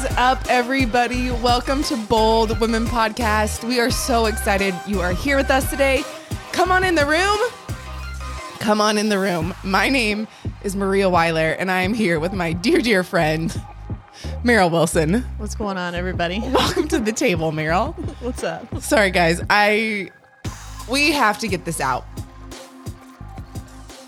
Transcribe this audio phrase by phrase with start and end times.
[0.00, 1.30] Is up, everybody?
[1.30, 3.62] Welcome to Bold Women Podcast.
[3.68, 6.04] We are so excited you are here with us today.
[6.52, 7.38] Come on in the room.
[8.60, 9.52] Come on in the room.
[9.62, 10.26] My name
[10.62, 13.50] is Maria Weiler, and I am here with my dear, dear friend,
[14.42, 15.20] Maryl Wilson.
[15.36, 16.38] What's going on, everybody?
[16.44, 17.92] Welcome to the table, Maryl.
[18.22, 18.80] What's up?
[18.80, 19.42] Sorry, guys.
[19.50, 20.10] I
[20.88, 22.06] we have to get this out.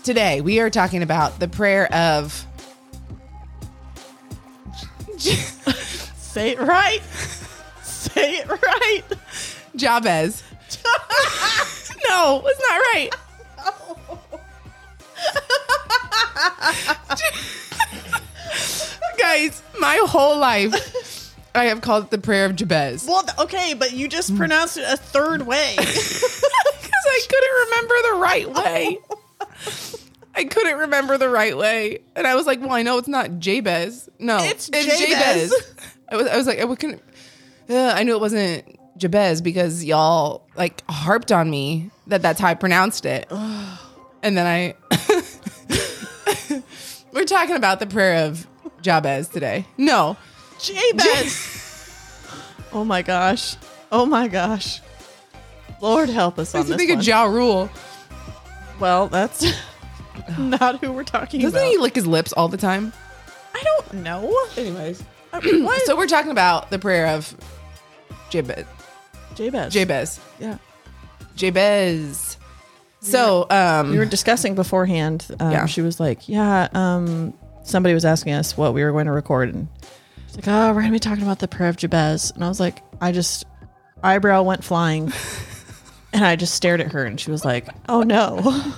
[0.03, 2.47] Today, we are talking about the prayer of
[6.33, 6.99] Say it right.
[7.83, 9.03] Say it right.
[9.75, 10.41] Jabez.
[12.09, 13.11] no, it's not right.
[19.19, 23.75] Guys, my whole life, I have called it the prayer of Jabez Well, th- okay,
[23.75, 24.37] but you just mm.
[24.37, 25.75] pronounced it a third way.
[25.77, 26.33] because
[27.05, 28.97] I couldn't remember the right way.
[30.33, 33.37] I couldn't remember the right way, and I was like, "Well, I know it's not
[33.37, 34.09] Jabez.
[34.17, 35.53] No, It's Jabez.
[36.13, 37.01] I was, I was like, I couldn't.
[37.67, 42.49] Uh, I knew it wasn't Jabez because y'all like harped on me that that's how
[42.49, 44.75] I pronounced it, and then I.
[47.11, 48.45] We're talking about the prayer of
[48.81, 49.65] Jabez today.
[49.77, 50.15] No,
[50.59, 51.89] Jabez.
[52.73, 53.55] oh my gosh.
[53.91, 54.81] Oh my gosh.
[55.81, 56.99] Lord help us on this think one.
[56.99, 57.71] of Ja Rule.
[58.79, 59.45] well, that's
[60.37, 61.53] not who we're talking about.
[61.53, 61.71] Doesn't about.
[61.71, 62.93] he lick his lips all the time?
[63.55, 64.35] I don't know.
[64.57, 65.03] Anyways.
[65.85, 67.35] So we're talking about the prayer of
[68.29, 68.65] Jabez.
[69.35, 69.73] Jabez.
[69.73, 70.19] Jabez.
[70.39, 70.57] Yeah.
[71.35, 72.37] Jabez.
[73.01, 75.27] So, um, We were discussing beforehand.
[75.39, 75.65] Um, Yeah.
[75.65, 79.53] She was like, "Yeah." Um, somebody was asking us what we were going to record,
[79.53, 79.67] and
[80.27, 82.47] she's like, "Oh, we're going to be talking about the prayer of Jabez." And I
[82.47, 83.45] was like, I just
[84.03, 85.11] eyebrow went flying,
[86.13, 88.39] and I just stared at her, and she was like, "Oh no."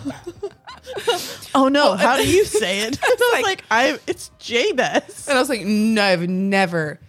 [1.55, 1.95] oh no!
[1.95, 2.99] How do you say it?
[3.03, 6.99] I was like, "I it's Jabez." and I was like, no, I've never,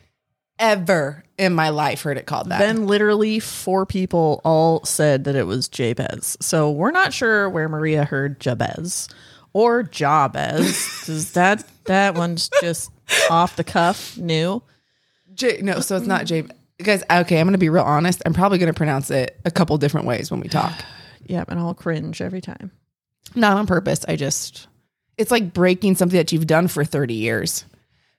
[0.59, 2.59] ever in my life heard it called that.
[2.61, 6.37] Then literally four people all said that it was Jabez.
[6.41, 9.09] So we're not sure where Maria heard Jabez
[9.53, 10.67] or Jabez
[11.01, 12.91] because that that one's just
[13.31, 14.63] off the cuff new.
[15.35, 16.57] J- no, so it's not Jabez.
[16.79, 18.23] Guys, okay, I'm going to be real honest.
[18.27, 20.73] I'm probably going to pronounce it a couple different ways when we talk.
[21.29, 22.71] Yep, and I'll cringe every time.
[23.37, 24.05] Not on purpose.
[24.09, 24.67] I just,
[25.17, 27.65] it's like breaking something that you've done for 30 years,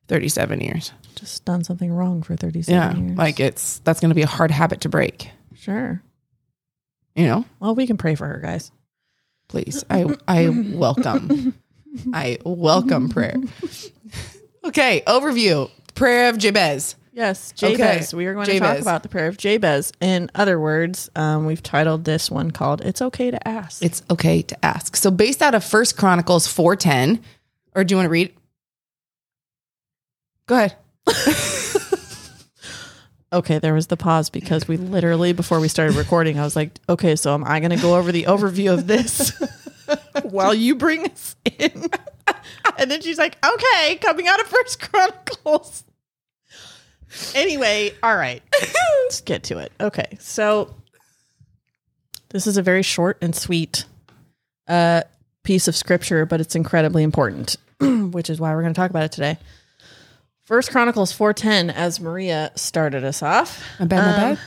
[0.07, 0.91] 37 years.
[1.15, 2.95] Just done something wrong for 37 Yeah.
[3.07, 3.17] years.
[3.17, 6.01] Like it's, that's going to be a hard habit to break, sure.
[7.15, 7.45] you know?
[7.59, 8.71] Well, we can pray for her, guys.
[9.49, 11.53] please i i welcome
[12.13, 13.37] i welcome prayer
[14.65, 18.13] okay overview prayer of jabez Yes, Okay, Jabez.
[18.13, 19.91] We are going to talk about the prayer of Jabez.
[19.99, 24.43] In other words, um, we've titled this one called "It's Okay to Ask." it's okay
[24.43, 27.23] to ask so based out of first chronicles 410
[27.75, 28.33] or do you want to read
[30.45, 30.75] go ahead
[33.33, 36.79] Okay, there was the pause because we literally before we started recording, I was like,
[36.87, 39.33] "Okay, so am I going to go over the overview of this
[40.23, 41.87] while you bring us in?"
[42.77, 45.83] And then she's like, "Okay, coming out of First Chronicles."
[47.35, 48.41] Anyway, all right,
[49.03, 49.71] let's get to it.
[49.79, 50.75] Okay, so
[52.29, 53.85] this is a very short and sweet
[54.67, 55.01] uh,
[55.43, 59.03] piece of scripture, but it's incredibly important, which is why we're going to talk about
[59.03, 59.37] it today.
[60.43, 63.61] First Chronicles 4:10 as Maria started us off.
[63.79, 64.39] my bad my Um, bad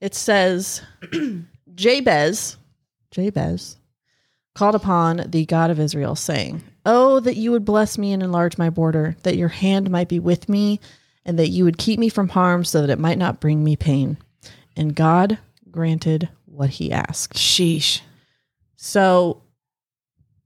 [0.00, 0.82] It says
[1.74, 2.56] Jabez
[3.10, 3.76] Jabez
[4.54, 8.58] called upon the God of Israel saying, "Oh that you would bless me and enlarge
[8.58, 10.80] my border, that your hand might be with me
[11.24, 13.76] and that you would keep me from harm so that it might not bring me
[13.76, 14.18] pain."
[14.76, 15.38] And God
[15.70, 17.34] granted what he asked.
[17.34, 18.00] sheesh
[18.76, 19.42] So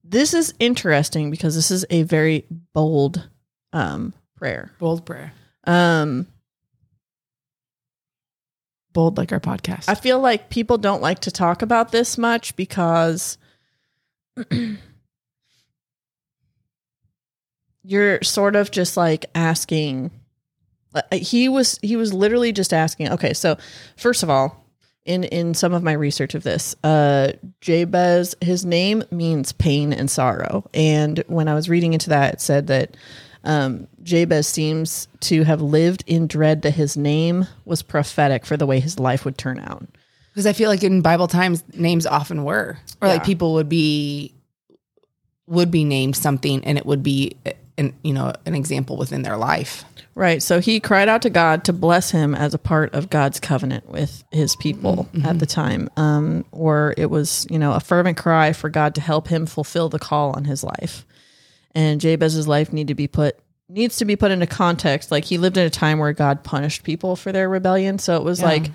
[0.05, 3.29] this is interesting because this is a very bold
[3.73, 4.71] um prayer.
[4.79, 5.33] bold prayer
[5.65, 6.27] Um
[8.93, 12.55] bold like our podcast I feel like people don't like to talk about this much
[12.57, 13.37] because
[17.83, 20.11] you're sort of just like asking
[21.13, 23.57] he was he was literally just asking okay so
[23.97, 24.65] first of all
[25.05, 30.11] in in some of my research of this uh jabez his name means pain and
[30.11, 30.69] sorrow.
[30.75, 32.97] And when i was reading into that it said that
[33.45, 38.67] um jabez seems to have lived in dread that his name was prophetic for the
[38.67, 39.87] way his life would turn out.
[40.33, 42.79] Because i feel like in bible times names often were.
[43.01, 44.35] Or like people would be
[45.47, 47.37] would be named something and it would be
[47.79, 49.85] an you know an example within their life
[50.17, 50.43] Right.
[50.43, 53.87] So he cried out to God to bless him as a part of God's covenant
[53.87, 55.91] with his people at the time.
[55.99, 59.91] Um, or it was, you know, a fervent cry for God to help him fulfill
[59.91, 61.05] the call on his life.
[61.75, 65.11] And Jabez's life needed to be put needs to be put into context.
[65.11, 67.99] Like he lived in a time where God punished people for their rebellion.
[67.99, 68.47] So it was Yeah.
[68.47, 68.71] like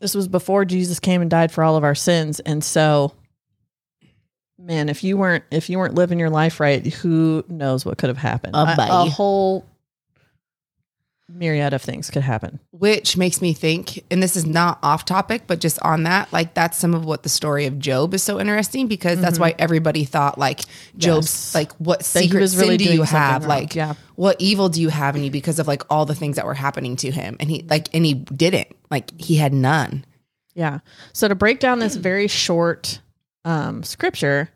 [0.00, 2.40] this was before Jesus came and died for all of our sins.
[2.40, 3.12] And so
[4.58, 8.08] man, if you weren't if you weren't living your life right, who knows what could
[8.08, 8.54] have happened?
[8.54, 9.66] A- a, whole
[11.28, 12.60] myriad of things could happen.
[12.70, 16.54] Which makes me think, and this is not off topic, but just on that, like
[16.54, 20.04] that's some of what the story of Job is so interesting because that's why everybody
[20.04, 20.60] thought like
[20.96, 21.54] Job's Yes.
[21.54, 23.46] like what secret really sin do you have?
[23.46, 23.94] Like Yeah.
[24.16, 26.54] what evil do you have in you because of like all the things that were
[26.54, 27.36] happening to him?
[27.40, 28.68] And he like and he didn't.
[28.90, 30.04] Like he had none.
[30.54, 30.80] Yeah.
[31.12, 33.00] So to break down this very short
[33.46, 34.50] um, scripture,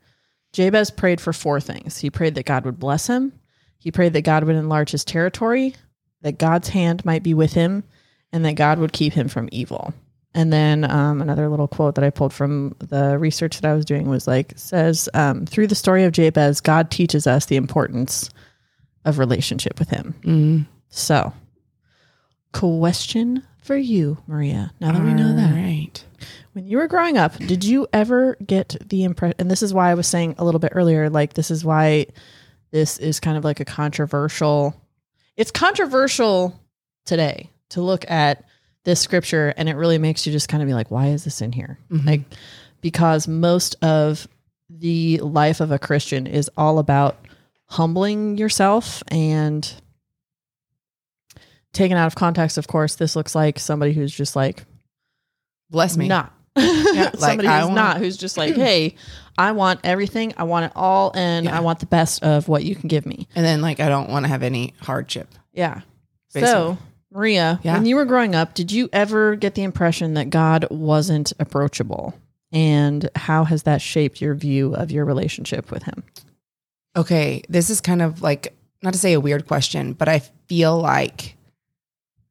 [0.52, 1.98] Jabez prayed for four things.
[1.98, 3.32] He prayed that God would bless him.
[3.78, 5.74] He prayed that God would enlarge his territory,
[6.22, 7.84] that God's hand might be with him,
[8.32, 9.94] and that God would keep him from evil.
[10.34, 13.84] And then um, another little quote that I pulled from the research that I was
[13.86, 18.28] doing was like says um, through the story of Jabez, God teaches us the importance
[19.04, 20.66] of relationship with Him.
[20.90, 21.32] So,
[22.52, 24.72] question for you, Maria.
[24.80, 26.04] Now that we know that, Right.
[26.52, 29.36] when you were growing up, did you ever get the impression?
[29.38, 32.06] And this is why I was saying a little bit earlier, like this is why
[32.70, 34.74] this is kind of like a controversial.
[35.38, 36.60] It's controversial
[37.06, 38.44] today to look at
[38.84, 41.40] this scripture, and it really makes you just kind of be like, why is this
[41.40, 41.78] in here?
[41.90, 42.08] Mm-hmm.
[42.08, 42.20] Like,
[42.80, 44.26] because most of
[44.68, 47.16] the life of a Christian is all about
[47.66, 49.72] humbling yourself and
[51.72, 52.58] taken out of context.
[52.58, 54.64] Of course, this looks like somebody who's just like
[55.70, 56.08] Bless me.
[56.08, 56.32] not.
[56.56, 58.96] like, Somebody who's want- not, who's just like, hey,
[59.38, 60.34] I want everything.
[60.36, 61.56] I want it all, and Yeah.
[61.56, 63.26] I want the best of what you can give me.
[63.34, 65.32] And then like I don't want to have any hardship.
[65.52, 65.80] Yeah.
[66.34, 66.52] Basically.
[66.52, 66.78] So,
[67.12, 67.74] Maria, Yeah.
[67.74, 72.14] when you were growing up, did you ever get the impression that God wasn't approachable?
[72.52, 76.02] And how has that shaped your view of your relationship with Him?
[76.96, 80.78] Okay, this is kind of like not to say a weird question, but I feel
[80.78, 81.36] like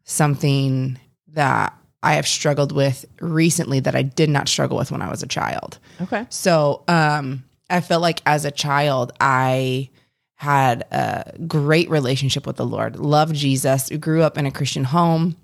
[0.03, 0.97] something
[1.33, 5.23] that I have struggled with recently that I did not struggle with when I was
[5.23, 5.79] a child.
[6.01, 6.25] Okay.
[6.29, 9.89] So, um I felt like as a child I
[10.35, 12.97] had a great relationship with the Lord.
[12.97, 13.89] Loved Jesus.
[13.99, 15.35] Grew up in a Christian home.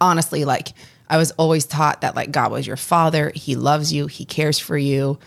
[0.00, 0.74] Honestly, like
[1.08, 3.32] I was always taught that like God was your father.
[3.34, 4.06] He loves you.
[4.06, 5.18] He cares for you.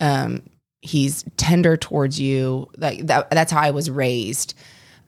[0.00, 0.42] Um,
[0.80, 2.68] he's tender towards you.
[2.78, 4.54] Like that, that's how I was raised.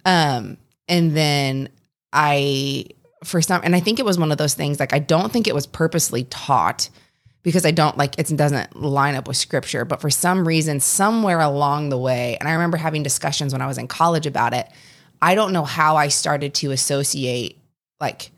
[0.04, 0.58] Um,
[0.88, 1.68] and then
[2.12, 2.86] I,
[3.24, 4.80] for some, and I think it was one of those things.
[4.80, 6.88] Like I don't think it was purposely taught
[7.42, 9.84] because I don't like it doesn't line up with scripture.
[9.84, 13.66] But for some reason, somewhere along the way, and I remember having discussions when I
[13.66, 14.68] was in college about it.
[15.20, 17.58] I don't know how I started to associate
[18.00, 18.30] like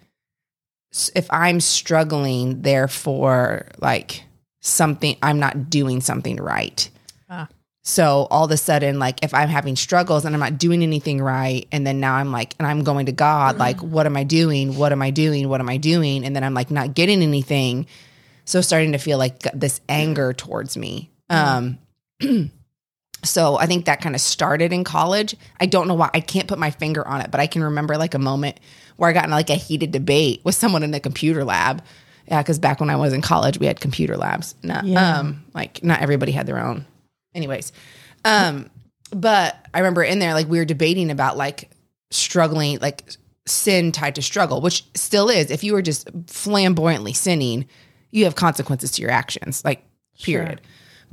[1.14, 4.24] if I'm struggling, therefore, like
[4.60, 6.89] something, I'm not doing something right.
[7.90, 11.20] So all of a sudden, like if I'm having struggles and I'm not doing anything
[11.20, 14.22] right, and then now I'm like, and I'm going to God, like, what am I
[14.22, 14.76] doing?
[14.76, 15.48] What am I doing?
[15.48, 16.24] What am I doing?
[16.24, 17.88] And then I'm like not getting anything.
[18.44, 21.10] So starting to feel like this anger towards me.
[21.30, 21.78] Um,
[23.24, 25.34] so I think that kind of started in college.
[25.58, 27.96] I don't know why I can't put my finger on it, but I can remember
[27.96, 28.60] like a moment
[28.98, 31.82] where I got in like a heated debate with someone in the computer lab.
[32.28, 34.54] Yeah, because back when I was in college, we had computer labs.
[34.62, 35.18] Not, Yeah.
[35.18, 36.86] um, like not everybody had their own.
[37.34, 37.72] Anyways,
[38.24, 38.70] um,
[39.10, 41.70] but I remember in there like we were debating about like
[42.10, 43.12] struggling, like
[43.46, 45.50] sin tied to struggle, which still is.
[45.50, 47.66] If you were just flamboyantly sinning,
[48.10, 49.64] you have consequences to your actions.
[49.64, 49.84] Like
[50.22, 50.60] period.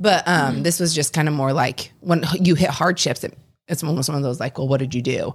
[0.00, 3.82] But um, this was just kind of more like when you hit hardships, it, it's
[3.82, 5.34] almost one of those like, well, what did you do?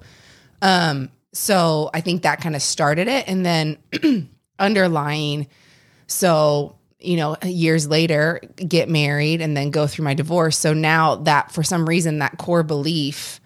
[0.62, 3.28] Um, so I think that kind of started it.
[3.28, 3.78] And then
[4.60, 5.48] underlying,
[6.08, 10.58] so, you know, years later, get married and then go through my divorce.
[10.58, 13.40] So now that for some reason, that core belief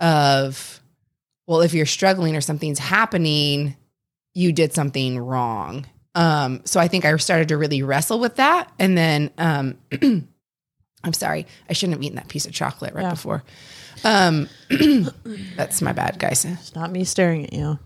[0.00, 0.80] of,
[1.46, 3.76] well, if you're struggling or something's happening,
[4.34, 5.86] you did something wrong.
[6.14, 8.70] Um, so I think I started to really wrestle with that.
[8.78, 9.78] And then, um,
[11.04, 13.10] I'm sorry, I shouldn't have eaten that piece of chocolate right Yeah.
[13.10, 13.42] before.
[14.04, 14.48] Um,
[15.56, 16.44] that's my bad, guys.
[16.44, 17.78] It's not me staring at you.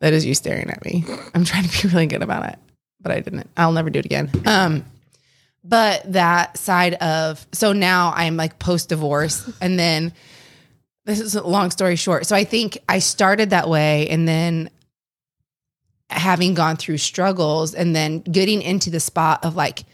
[0.00, 1.04] That is you staring at me.
[1.34, 2.58] I'm trying to be really good about it,
[3.00, 3.48] but I didn't.
[3.56, 4.30] I'll never do it again.
[4.46, 4.84] Um,
[5.62, 10.12] but that side of so now I'm like post divorce, and then
[11.04, 12.26] this is a long story short.
[12.26, 14.70] So I think I started that way, and then
[16.08, 19.84] having gone through struggles, and then getting into the spot of like.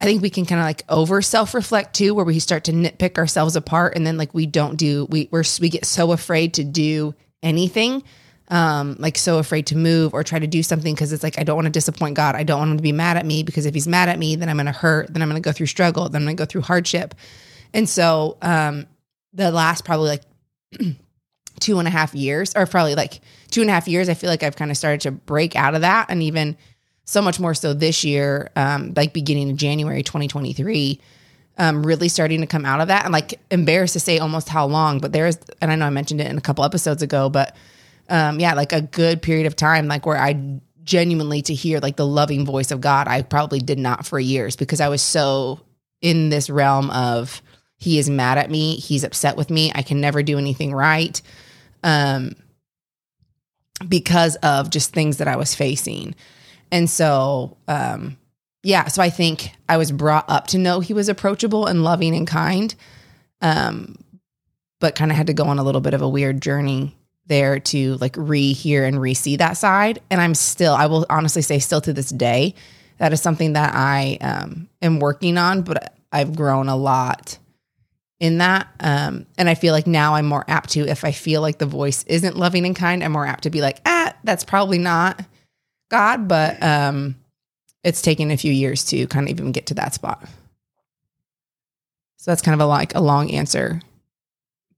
[0.00, 2.72] I think we can kind of like over self reflect too, where we start to
[2.72, 6.54] nitpick ourselves apart, and then like we don't do we we're we get so afraid
[6.54, 8.02] to do anything
[8.48, 11.42] um, like so afraid to move or try to do something because it's like I
[11.42, 12.34] don't want to disappoint God.
[12.34, 14.36] I don't want him to be mad at me because if he's mad at me,
[14.36, 15.12] then I'm going to hurt.
[15.12, 16.08] Then I'm going to go through struggle.
[16.08, 17.14] Then I'm going to go through hardship.
[17.72, 18.86] And so um,
[19.32, 20.22] the last probably like
[21.60, 23.20] two and a half years, or probably like
[23.50, 25.74] two and a half years, I feel like I've kind of started to break out
[25.74, 26.06] of that.
[26.10, 26.56] And even
[27.04, 31.00] so much more so this year, um, like beginning of January 2023,
[31.58, 33.04] um, really starting to come out of that.
[33.04, 36.20] And like embarrassed to say almost how long, but there's, and I know I mentioned
[36.20, 37.56] it in a couple episodes ago, but
[38.08, 41.96] um, yeah, like a good period of time, like where I genuinely to hear like
[41.96, 45.60] the loving voice of God, I probably did not for years because I was so
[46.00, 47.40] in this realm of
[47.78, 51.20] he is mad at me, he's upset with me, I can never do anything right.
[51.84, 52.34] Um,
[53.88, 56.14] because of just things that I was facing.
[56.70, 58.16] And so, um,
[58.62, 62.14] yeah, so I think I was brought up to know he was approachable and loving
[62.14, 62.72] and kind.
[63.40, 63.96] Um,
[64.78, 67.60] but kind of had to go on a little bit of a weird journey there
[67.60, 70.00] to like re-hear and re-see that side.
[70.10, 72.54] And I'm still, I will honestly say, still to this day,
[72.98, 77.38] that is something that I um, am working on, but I've grown a lot
[78.20, 78.68] in that.
[78.80, 81.66] Um, and I feel like now I'm more apt to, if I feel like the
[81.66, 85.24] voice isn't loving and kind, I'm more apt to be like, ah, that's probably not
[85.90, 87.16] God, but um,
[87.82, 90.22] it's taken a few years to kind of even get to that spot.
[92.18, 93.80] So that's kind of a like a long answer,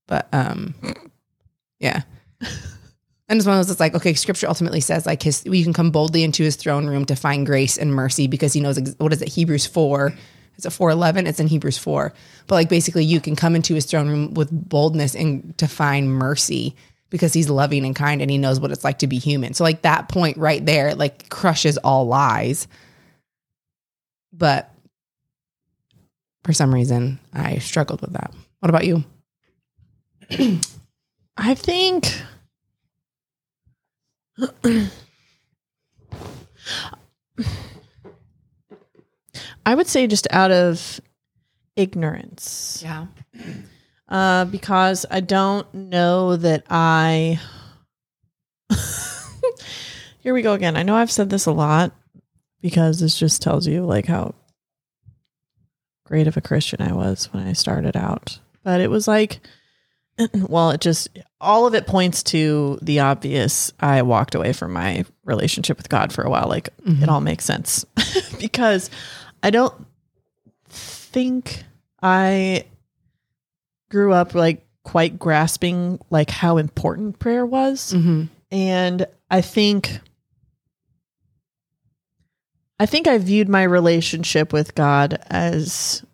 [0.06, 0.74] but um,
[1.78, 2.02] yeah.
[3.28, 3.70] And it's one of those.
[3.70, 7.06] It's like okay, Scripture ultimately says like his can come boldly into his throne room
[7.06, 10.12] to find grace and mercy because he knows what is it Hebrews four.
[10.58, 11.26] Is it four eleven?
[11.26, 12.12] It's in Hebrews four.
[12.46, 16.10] But like basically, you can come into his throne room with boldness and to find
[16.12, 16.76] mercy
[17.08, 19.54] because he's loving and kind and he knows what it's like to be human.
[19.54, 22.68] So like that point right there, like crushes all lies.
[24.32, 24.70] But
[26.42, 28.34] for some reason, I struggled with that.
[28.60, 29.02] What about you?
[31.36, 32.12] I think
[39.66, 41.00] I would say just out of
[41.76, 42.80] ignorance.
[42.82, 43.06] Yeah.
[44.08, 47.40] Uh, because I don't know that I.
[50.20, 50.76] Here we go again.
[50.76, 51.92] I know I've said this a lot
[52.60, 54.34] because this just tells you like how
[56.06, 58.38] great of a Christian I was when I started out.
[58.62, 59.40] But it was like,
[60.34, 61.08] well, it just
[61.40, 63.72] all of it points to the obvious.
[63.80, 66.48] I walked away from my relationship with God for a while.
[66.48, 67.84] Like it all makes sense
[68.38, 68.90] because
[69.42, 69.74] I don't
[70.68, 71.64] think
[72.02, 72.66] I
[73.90, 77.92] grew up like quite grasping like how important prayer was.
[77.92, 78.24] Mm-hmm.
[78.50, 79.98] And I think
[82.78, 86.04] I think I viewed my relationship with God as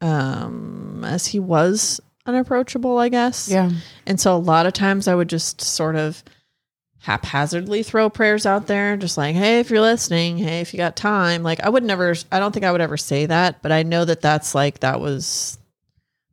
[0.00, 3.48] um as he was unapproachable, I guess.
[3.48, 3.70] Yeah.
[4.06, 6.22] And so a lot of times I would just sort of
[6.98, 10.96] haphazardly throw prayers out there, just like, hey, if you're listening, hey, if you got
[10.96, 11.42] time.
[11.42, 14.04] Like, I would never, I don't think I would ever say that, but I know
[14.04, 15.58] that that's like, that was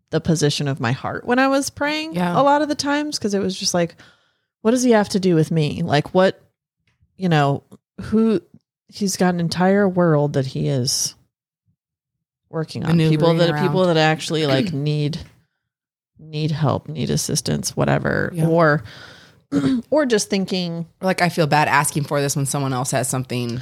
[0.09, 2.39] the position of my heart when I was praying Yeah.
[2.39, 3.95] a lot of the times because it was just like,
[4.61, 5.83] what does he have to do with me?
[5.83, 6.41] Like, what,
[7.17, 7.63] you know,
[8.01, 8.41] who,
[8.87, 11.13] he's got an entire world that he is
[12.49, 12.97] working on.
[12.97, 13.67] People that around.
[13.67, 15.19] people that actually like need
[16.19, 18.31] need help, need assistance, whatever.
[18.33, 18.47] Yeah.
[18.47, 18.83] Or
[19.89, 23.61] or just thinking like I feel bad asking for this when someone else has something.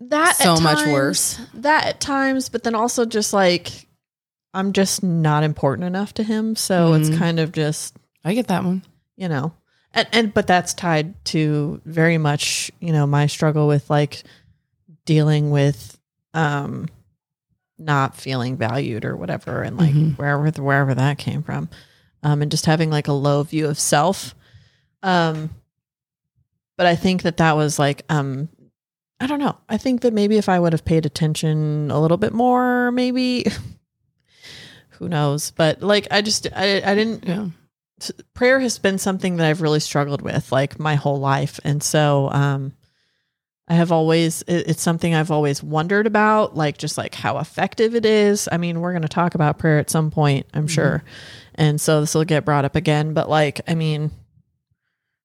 [0.00, 1.40] that So at much times- worse.
[1.54, 3.86] That at times, but then also just like
[4.54, 7.18] I'm just not important enough to him, so it's Mhm.
[7.18, 8.82] kind of just I get that one.
[9.16, 9.52] you know,
[9.94, 14.22] and and but that's tied to very much you know my struggle with like
[15.04, 15.98] dealing with
[16.34, 16.88] um
[17.84, 20.16] not feeling valued or whatever, and like Mhm.
[20.16, 21.68] wherever wherever that came from,
[22.22, 24.34] um, and just having like a low view of self,
[25.02, 25.50] um.
[26.78, 28.48] But I think that that was like um
[29.20, 29.56] I don't know.
[29.68, 33.44] I think that maybe if I would have paid attention a little bit more, maybe
[34.90, 35.50] who knows.
[35.52, 37.48] But like I just I I didn't Yeah.
[38.34, 41.60] prayer has been something that I've really struggled with like my whole life.
[41.64, 42.72] And so um
[43.72, 47.94] I have always it, it's something I've always wondered about, like just like how effective
[47.94, 48.46] it is.
[48.52, 51.02] I mean, we're going to talk about prayer at some point, I'm sure.
[51.54, 54.10] And so this will get brought up again, but like I mean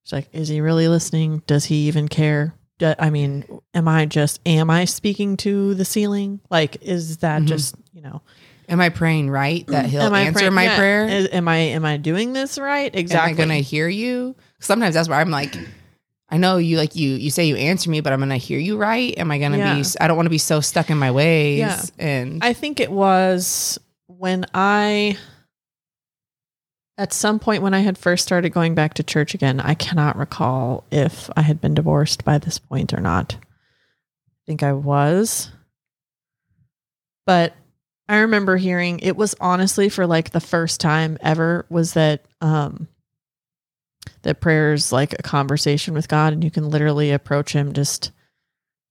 [0.03, 1.43] it's like is he really listening?
[1.45, 2.53] Does he even care?
[2.79, 6.39] Do- I mean, am I just am I speaking to the ceiling?
[6.49, 7.47] Like is that Mhm.
[7.47, 8.21] just, you know,
[8.69, 10.77] Am I praying right that he'll am I answer pray- my yeah.
[10.77, 11.07] prayer?
[11.07, 12.93] Is- am I am I doing this right?
[12.95, 13.31] Exactly.
[13.31, 14.35] Am I gonna hear you?
[14.59, 15.57] Sometimes that's where I'm like,
[16.29, 18.77] I know you like you you say you answer me, but I'm gonna hear you
[18.77, 19.17] right.
[19.17, 19.75] Am I gonna Yeah.
[19.81, 19.85] be?
[20.01, 21.59] I don't want to be so stuck in my ways.
[21.59, 21.81] Yeah.
[21.97, 25.17] And I think it was when I,
[26.97, 30.17] at some point when I had first started going back to church again, I cannot
[30.17, 33.35] recall if I had been divorced by this point or not.
[33.39, 35.49] I think I was.
[37.25, 37.53] But
[38.09, 42.87] I remember hearing it was honestly for like the first time ever was that um
[44.27, 48.11] that prayer is like a conversation with God and you can literally approach him just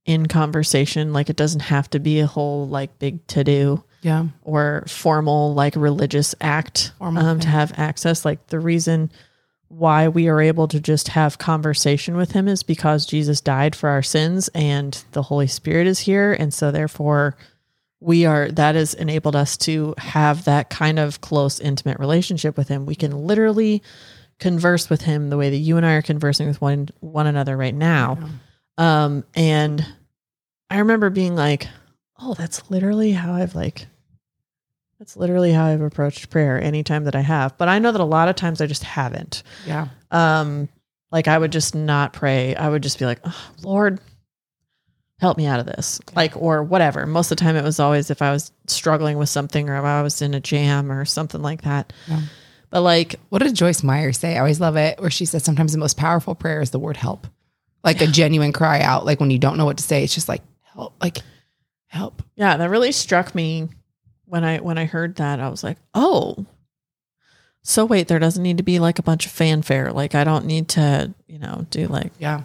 [0.06, 1.12] in conversation.
[1.12, 4.28] Like it doesn't have to be a whole like big to do Yeah.
[4.42, 8.24] or formal like religious act um, to have access.
[8.24, 9.10] Like the reason
[9.68, 13.90] why we are able to just have conversation with him is because Jesus died for
[13.90, 16.32] our sins and the Holy Spirit is here.
[16.32, 17.36] And so therefore
[18.00, 22.68] we are that has enabled us to have that kind of close, intimate relationship with
[22.68, 22.86] him.
[22.86, 23.82] We can literally
[24.38, 27.56] converse with him the way that you and I are conversing with one one another
[27.56, 28.18] right now.
[28.78, 29.86] Um, and
[30.70, 31.68] I remember being like,
[32.20, 33.86] oh, that's literally how I've like,
[34.98, 37.56] that's literally how I've approached prayer anytime that I have.
[37.56, 39.42] But I know that a lot of times I just haven't.
[39.66, 39.88] Yeah.
[40.10, 40.68] Um,
[41.10, 42.54] like I would just not pray.
[42.54, 44.00] I would just be like, oh, Lord,
[45.20, 46.00] help me out of this.
[46.14, 47.06] Like, or whatever.
[47.06, 49.84] Most of the time it was always if I was struggling with something or if
[49.84, 51.92] I was in a jam or something like that.
[52.06, 52.20] Yeah.
[52.70, 54.36] But like, What did Joyce Meyer say?
[54.36, 56.96] I always love it, where she says sometimes the most powerful prayer is the word
[56.96, 57.26] help.
[57.84, 60.28] Like a genuine cry out, like when you don't know what to say, it's just
[60.28, 61.18] like help, like
[61.86, 62.22] help.
[62.34, 63.68] yeah, that really struck me
[64.24, 65.38] when I when I heard that.
[65.38, 66.44] I was like, oh,
[67.62, 69.92] so wait, there doesn't need to be like a bunch of fanfare.
[69.92, 72.42] Like I don't need to, you know, do like Yeah.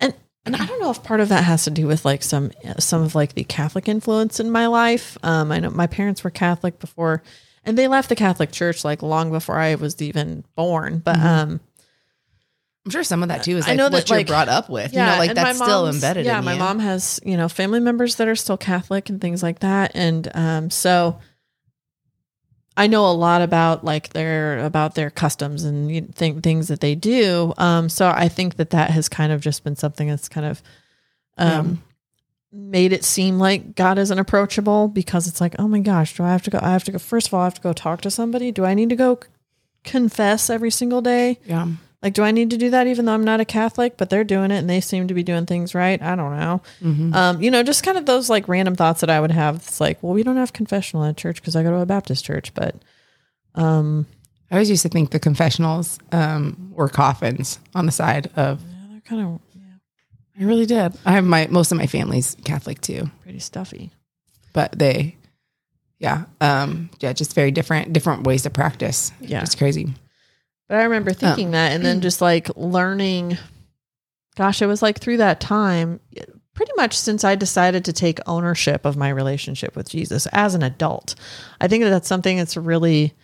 [0.00, 0.14] and
[0.46, 3.02] and I don't know if part of that has to do with like some some
[3.02, 5.18] of like the Catholic influence in my life.
[5.22, 7.22] Um, I know my parents were Catholic before,
[7.68, 10.98] and they left the Catholic Church like long before I was even born.
[11.04, 11.60] But um,
[12.84, 14.48] I'm sure some of that too is I like know what that, you're like- brought
[14.48, 14.92] up with.
[14.92, 16.58] you know, like that's still embedded Yeah, my you.
[16.58, 20.28] mom has you know family members that are still Catholic and things like that, and
[20.34, 21.18] um, so
[22.76, 26.80] I know a lot about like their about their customs and you think things that
[26.80, 27.52] they do.
[27.58, 30.62] Um, so I think that that has kind of just been something that's kind of
[31.36, 31.82] um
[32.52, 36.30] made it seem like God isn't approachable because it's like, oh my gosh, do I
[36.30, 36.58] have to go?
[36.62, 36.98] I have to go.
[36.98, 38.52] First of all, I have to go talk to somebody.
[38.52, 39.20] Do I need to go
[39.84, 41.38] confess every single day?
[41.44, 41.66] Yeah.
[42.02, 44.22] Like, do I need to do that even though I'm not a Catholic, but they're
[44.22, 46.00] doing it and they seem to be doing things right?
[46.00, 46.62] I don't know.
[46.80, 47.14] Mm-hmm.
[47.14, 49.56] Um, you know, just kind of those like random thoughts that I would have.
[49.56, 52.24] It's like, well, we don't have confessional at church because I go to a Baptist
[52.24, 52.76] church, but
[53.56, 54.06] um,
[54.50, 58.62] I always used to think the confessionals um, were coffins on the side of.
[58.62, 59.40] yeah, they're kind of
[60.38, 60.96] I really did.
[61.04, 63.90] I have my most of my family's Catholic too, pretty stuffy.
[64.52, 65.16] but they,
[65.98, 69.12] yeah, um, yeah, just very different different ways to practice.
[69.20, 69.42] Yeah.
[69.42, 69.94] it's crazy.
[70.68, 73.38] But I remember thinking that and then just like learning,
[74.36, 75.98] gosh, it was like through that time,
[76.54, 80.62] pretty much since I decided to take ownership of my relationship with Jesus as an
[80.62, 81.14] adult.
[81.60, 83.14] I think that that's something that's really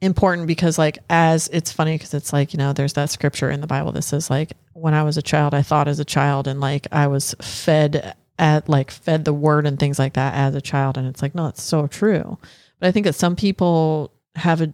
[0.00, 3.60] important because like as it's funny because it's like you know there's that scripture in
[3.60, 6.46] the bible that says like when i was a child i thought as a child
[6.46, 10.54] and like i was fed at like fed the word and things like that as
[10.54, 12.38] a child and it's like no it's so true
[12.78, 14.72] but i think that some people have a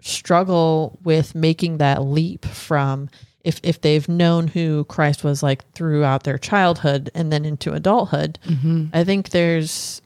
[0.00, 3.10] struggle with making that leap from
[3.44, 8.38] if if they've known who Christ was like throughout their childhood and then into adulthood
[8.44, 8.86] Mm-hmm.
[8.92, 10.02] I think there's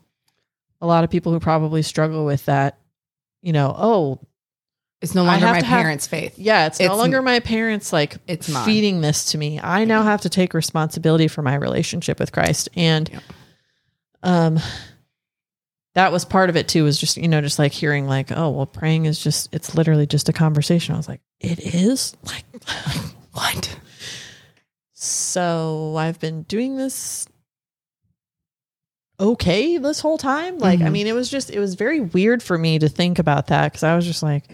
[0.80, 2.78] a lot of people who probably struggle with that
[3.42, 4.18] you know oh
[5.02, 6.38] It's no longer my to have- parents' faith.
[6.38, 8.64] yeah it's, no longer my parents like It's mine.
[8.66, 12.68] feeding this to me I now have to take responsibility for my relationship with Christ
[12.76, 13.10] and
[14.22, 14.58] um
[15.94, 18.50] that was part of it too was just you know just like hearing like oh
[18.50, 22.44] well praying is just it's literally just a conversation i was like it is like
[23.32, 23.76] What?
[24.92, 27.26] so i've been doing this
[29.18, 30.92] okay this whole time like i Mhm.
[30.92, 33.82] mean it was just it was very weird for me to think about that because
[33.82, 34.44] i was just like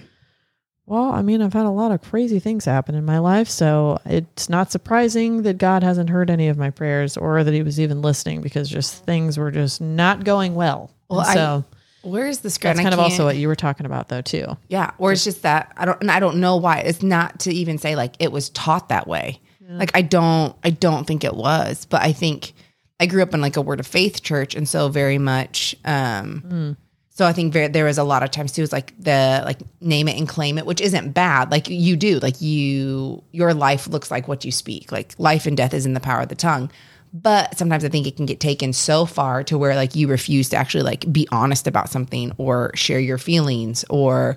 [0.86, 3.98] well i mean i've had a lot of crazy things happen in my life so
[4.04, 7.78] it's not surprising that god hasn't heard any of my prayers or that he was
[7.80, 11.64] even listening because just things were just not going well Well, And I- so
[12.02, 12.76] Where is the script?
[12.76, 15.42] that's kind of also what you were talking about though too Yeah, or it's just
[15.42, 16.78] that I don't, and I don't know why.
[16.78, 19.40] It's not to even say like it was taught that way.
[19.68, 22.52] Like I don't, I don't think it was, but I think
[23.00, 25.74] I grew up in like a Word of Faith church, and so very much.
[25.84, 26.76] um
[27.16, 28.60] So I think very, there was a lot of times too.
[28.60, 31.50] Is like the like name it and claim it, which isn't bad.
[31.50, 34.92] Like you do, like you, your life looks like what you speak.
[34.92, 36.70] Like life and death is in the power of the tongue.
[37.14, 40.50] But sometimes I think it can get taken so far to where like you refuse
[40.50, 44.36] to actually like be honest about something or share your feelings or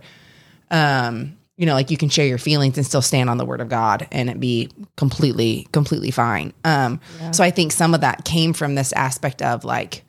[0.71, 3.59] um you know like you can share your feelings and still stand on the word
[3.59, 8.23] of god and it be completely completely fine um so i think some of that
[8.23, 10.03] came from this aspect of like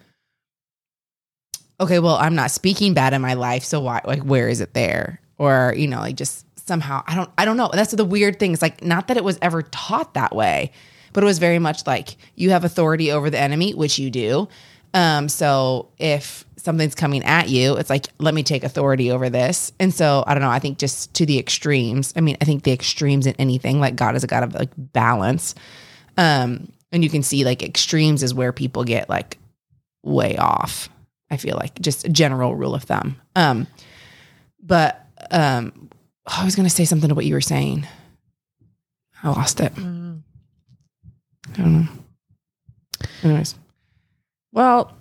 [1.81, 4.75] okay well i'm not speaking bad in my life so why like where is it
[4.75, 8.39] there or you know like just somehow i don't i don't know that's the weird
[8.39, 10.71] thing it's like not that it was ever taught that way
[11.13, 14.49] but it was very much like you have authority over the enemy which you do
[14.95, 19.73] um so if something's coming at you, it's like, let me take authority over this.
[19.81, 20.51] And so I don't know.
[20.51, 22.13] I think just to the extremes.
[22.17, 24.71] I mean, I think the extremes in anything, like God is a God of like
[24.77, 25.55] balance.
[26.17, 29.39] Um, and you can see like extremes is where people get like
[30.03, 30.89] way off.
[31.31, 33.17] I feel like just a general rule of thumb.
[33.37, 33.67] Um,
[34.63, 35.89] but um,
[36.27, 37.87] I was going to say something to what you were saying.
[39.23, 39.75] I lost it.
[39.75, 40.23] Mm.
[41.53, 41.89] I don't know.
[43.23, 43.55] Anyways,
[44.53, 44.97] Well,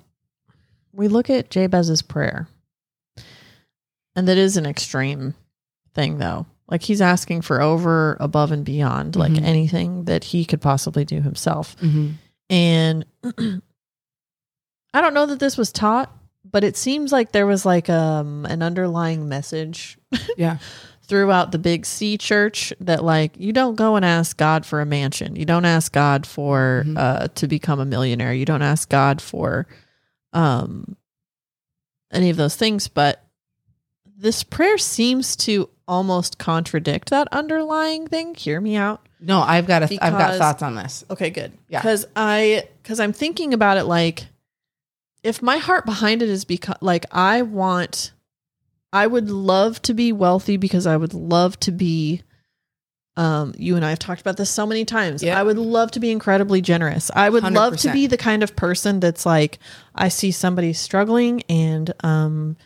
[0.94, 2.48] we look at Jabez's prayer,
[4.16, 5.34] and that is an extreme
[5.94, 6.46] thing, though.
[6.70, 9.44] Like he's asking for over, above, and beyond, like Mhm.
[9.44, 11.76] anything that he could possibly do himself.
[11.78, 12.12] mm-hmm.
[12.52, 13.06] And
[14.94, 16.12] I don't know that this was taught,
[16.44, 19.98] but it seems like there was like um an underlying message
[20.38, 20.58] yeah,
[21.04, 24.86] throughout the big C church that like you don't go and ask God for a
[24.86, 25.36] mansion.
[25.36, 26.98] You don't ask God for Mhm.
[26.98, 28.34] uh to become a millionaire.
[28.34, 29.68] You don't ask God for
[30.34, 30.96] um
[32.12, 33.24] any of those things, but
[34.18, 38.36] this prayer seems to almost contradict that underlying thing.
[38.36, 39.08] Hear me out.
[39.20, 41.04] no, I've got I've got thoughts on this.
[41.10, 41.52] Okay, good.
[41.68, 41.80] Yeah.
[41.82, 44.26] Because I because I'm thinking about it like
[45.24, 48.12] if my heart behind it is because like I want
[48.92, 52.22] I would love to be wealthy because I would love to be
[53.18, 55.22] um you and I have talked about this so many times.
[55.22, 55.40] Yeah.
[55.40, 57.12] I would love to be incredibly generous.
[57.16, 59.60] I would love to be the kind of person that's like
[59.94, 62.58] I see somebody struggling and um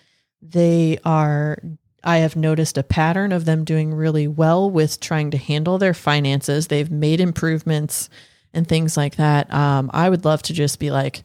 [0.42, 1.58] they are
[2.04, 5.94] I have noticed a pattern of them doing really well with trying to handle their
[5.94, 6.68] finances.
[6.68, 8.10] They've made improvements
[8.54, 9.52] and things like that.
[9.54, 11.24] Um, I would love to just be like,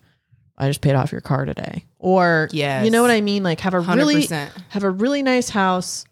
[0.58, 2.84] I just paid off your car today, or Yes.
[2.84, 3.42] you know what I mean.
[3.42, 4.26] Like have a Hundred really
[4.70, 6.04] have a really nice house,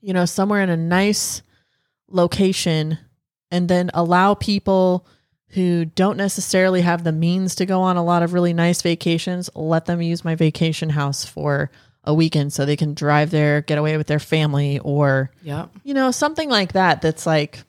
[0.00, 1.42] you know, somewhere in a nice
[2.10, 2.98] location,
[3.50, 5.06] and then allow people
[5.52, 9.48] who don't necessarily have the means to go on a lot of really nice vacations,
[9.54, 11.70] let them use my vacation house for
[12.04, 15.70] a weekend so they can drive there, get away with their family, or Yep.
[15.84, 17.00] you know something like that.
[17.00, 17.60] That's like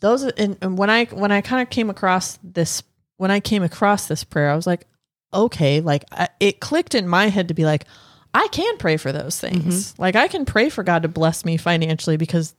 [0.00, 0.22] those.
[0.24, 2.82] And, and when I when I kind of came across this
[3.18, 4.86] when I came across this prayer, I was like,
[5.34, 7.84] okay, like I, it clicked in my head to be like,
[8.32, 9.92] I can pray for those things.
[9.92, 10.02] Mm-hmm.
[10.02, 12.54] Like I can pray for God to bless me financially because,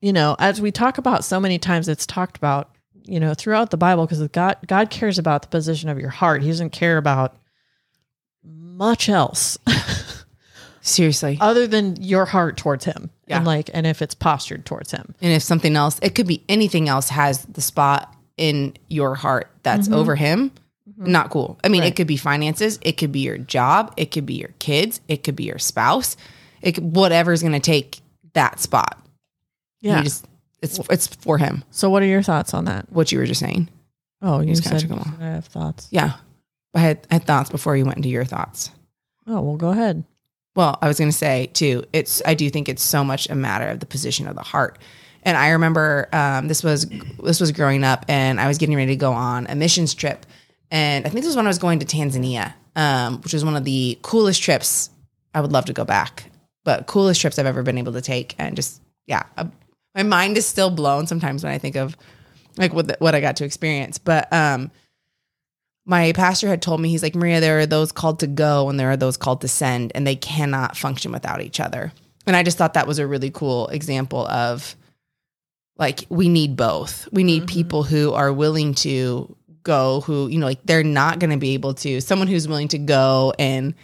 [0.00, 2.70] you know, as we talk about so many times, it's talked about,
[3.04, 6.42] you know, throughout the Bible because God God cares about the position of your heart.
[6.42, 7.36] He doesn't care about
[8.42, 9.56] much else
[10.82, 11.38] Seriously.
[11.40, 13.38] other than your heart towards Him, Yeah.
[13.38, 15.14] and like, and if it's postured towards Him.
[15.22, 19.50] and if something else, it could be anything else has the spot in your heart
[19.62, 19.94] that's Mhm.
[19.94, 20.50] over him.
[20.96, 21.58] Not cool.
[21.64, 21.88] I mean, Right.
[21.92, 25.24] it could be finances, it could be your job, it could be your kids, it
[25.24, 26.16] could be your spouse,
[26.60, 28.00] it could, whatever's going to take
[28.34, 28.98] that spot.
[29.80, 30.02] Yeah.
[30.02, 30.26] Just
[30.62, 31.62] it's it's for him.
[31.70, 32.90] so, what are your thoughts on that?
[32.92, 33.68] What you were just saying.
[34.22, 35.14] Oh, you just said took 'em off.
[35.20, 35.88] I have thoughts.
[35.90, 36.14] Yeah.
[36.74, 38.70] I had, I had thoughts before you went into your thoughts.
[39.26, 40.04] Oh, well, go ahead.
[40.56, 43.34] Well, I was going to say too, it's I do think it's so much a
[43.34, 44.78] matter of the position of the heart.
[45.24, 46.86] And I remember um, this was
[47.22, 50.26] this was growing up, and I was getting ready to go on a missions trip,
[50.70, 53.56] and I think this was when I was going to Tanzania, um, which was one
[53.56, 54.90] of the coolest trips.
[55.34, 56.30] I would love to go back,
[56.64, 59.46] but coolest trips I've ever been able to take, and just yeah, uh,
[59.94, 61.96] my mind is still blown sometimes when I think of
[62.56, 63.98] like what the, what I got to experience.
[63.98, 64.70] But um,
[65.86, 68.78] my pastor had told me he's like Maria, there are those called to go and
[68.78, 71.92] there are those called to send, and they cannot function without each other.
[72.26, 74.76] And I just thought that was a really cool example of
[75.78, 77.08] like we need both.
[77.12, 77.48] We need Mhm.
[77.48, 81.54] people who are willing to go, who you know, like they're not going to be
[81.54, 82.00] able to.
[82.00, 83.74] Someone who's willing to go and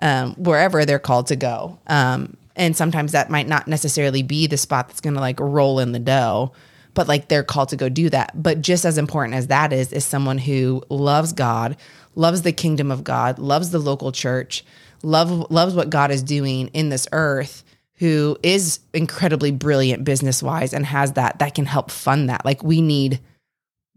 [0.00, 1.78] um, wherever they're called to go.
[1.86, 5.78] Um, and sometimes that might not necessarily be the spot that's going to like roll
[5.80, 6.52] in the dough,
[6.94, 8.30] but like they're called to go do that.
[8.40, 11.76] But just as important as that is, is someone who loves God,
[12.14, 14.64] loves the kingdom of God, loves the local church,
[15.02, 17.64] love loves what God is doing in this earth.
[17.98, 22.44] Who is incredibly brilliant business wise and has that that can help fund that.
[22.44, 23.20] Like we need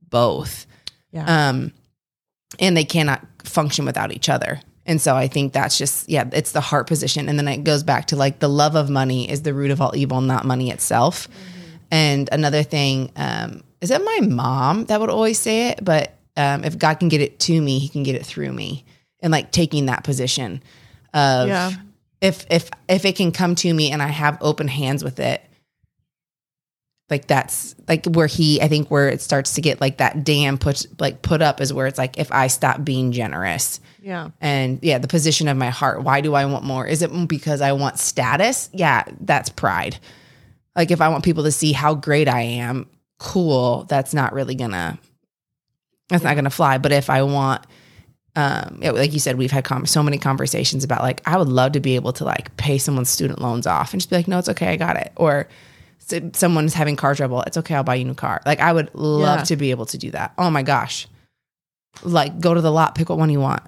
[0.09, 0.65] both.
[1.11, 1.49] Yeah.
[1.49, 1.71] um
[2.59, 4.61] and they cannot function without each other.
[4.85, 7.27] And so i think that's just yeah it's the heart position.
[7.27, 9.81] And then it goes back to like the love of money is the root of
[9.81, 11.27] all evil not money itself.
[11.91, 15.83] And another thing um is it my mom that would always say it?
[15.83, 18.85] But um if god can get it to me he can get it through me.
[19.21, 20.61] And like taking that position
[21.13, 21.71] of Yeah.
[22.21, 25.41] If if if it can come to me and i have open hands with it
[27.09, 30.57] like that's like where he i think where it starts to get like that dam
[30.57, 33.79] put like put up is where it's like if i stop being generous.
[34.01, 34.29] Yeah.
[34.39, 36.87] and yeah the position of my heart why do i want more?
[36.87, 38.69] Is it because i want status?
[38.73, 39.97] Yeah that's pride.
[40.75, 43.85] Like if i want people to see how great i am cool.
[43.85, 44.97] That's not really gonna
[46.09, 46.77] that's not gonna fly.
[46.77, 47.65] But if i want
[48.37, 51.47] um, yeah, like you said, we've had com- so many conversations about like I would
[51.49, 54.27] love to be able to like pay someone's student loans off and just be like,
[54.27, 55.11] no, it's okay, I got it.
[55.15, 55.47] Or
[56.11, 58.41] s- someone's having car trouble, it's okay, I'll buy you a new car.
[58.45, 59.43] Like I would love Yeah.
[59.45, 60.33] to be able to do that.
[60.37, 61.07] Oh my gosh,
[62.03, 63.63] like go to the lot, pick what one you want.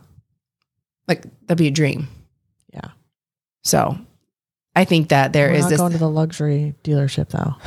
[1.08, 2.08] Like that'd be a dream.
[2.71, 2.91] Yeah.
[3.63, 3.97] So
[4.75, 5.79] I think that there We're is not this.
[5.79, 7.55] going to the luxury dealership though.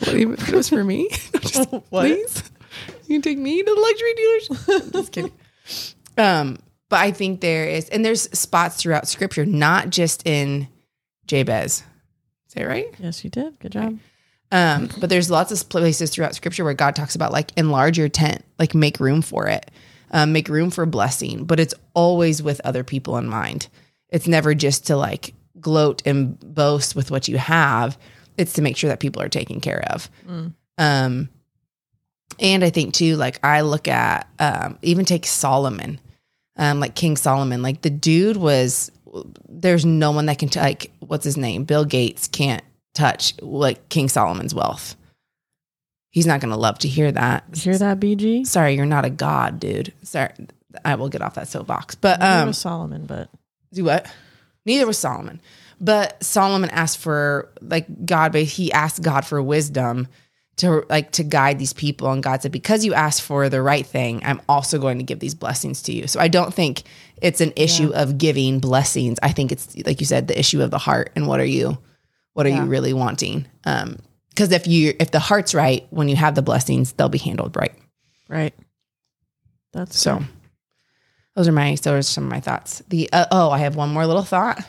[0.00, 1.10] What, even if it was for me?
[1.52, 2.42] Just please,
[3.06, 4.92] you can take me to the luxury dealers.
[4.92, 5.32] Just kidding.
[6.18, 6.58] Um,
[6.88, 10.68] but I think there is, and there's spots throughout Scripture, not just in
[11.26, 11.84] Jabez.
[12.48, 12.86] Say it right?
[12.98, 13.58] Yes, you did.
[13.60, 13.98] Good job.
[14.52, 18.08] Um, but there's lots of places throughout Scripture where God talks about like enlarge your
[18.08, 19.70] tent, like make room for it,
[20.10, 21.44] um, make room for blessing.
[21.44, 23.68] But it's always with other people in mind.
[24.08, 27.96] It's never just to like gloat and boast with what you have.
[28.36, 30.10] It's to make sure that people are taken care of.
[30.26, 30.54] Mm.
[30.78, 31.28] Um,
[32.40, 36.00] and I think too, like I look at um, even take Solomon,
[36.56, 38.90] um, like King Solomon, like the dude was.
[39.48, 42.62] There's no one that can t- like what's his name, Bill Gates can't
[42.94, 44.96] touch like King Solomon's wealth.
[46.10, 47.44] He's not going to love to hear that.
[47.54, 48.46] Hear that, BG?
[48.46, 49.92] Sorry, you're not a god, dude.
[50.02, 50.32] Sorry,
[50.84, 51.94] I will get off that soapbox.
[51.94, 53.28] But Neither um, was Solomon, but
[53.72, 54.12] do what?
[54.66, 55.40] Neither was Solomon.
[55.80, 60.08] But Solomon asked for like God, but he asked God for wisdom
[60.56, 62.10] to like to guide these people.
[62.10, 65.18] And God said, Because you asked for the right thing, I'm also going to give
[65.20, 66.06] these blessings to you.
[66.06, 66.82] So I don't think
[67.22, 69.18] it's an issue of giving blessings.
[69.22, 71.78] I think it's like you said, the issue of the heart and what are you
[72.34, 72.64] what are Yeah.
[72.64, 73.46] you really wanting?
[73.64, 73.98] Um
[74.30, 77.56] because if you if the heart's right, when you have the blessings, they'll be handled
[77.56, 77.74] right.
[78.28, 78.54] right.
[79.72, 80.26] That's So good.
[81.36, 82.82] those are my those are some of my thoughts.
[82.88, 84.62] The uh, oh, I have one more little thought.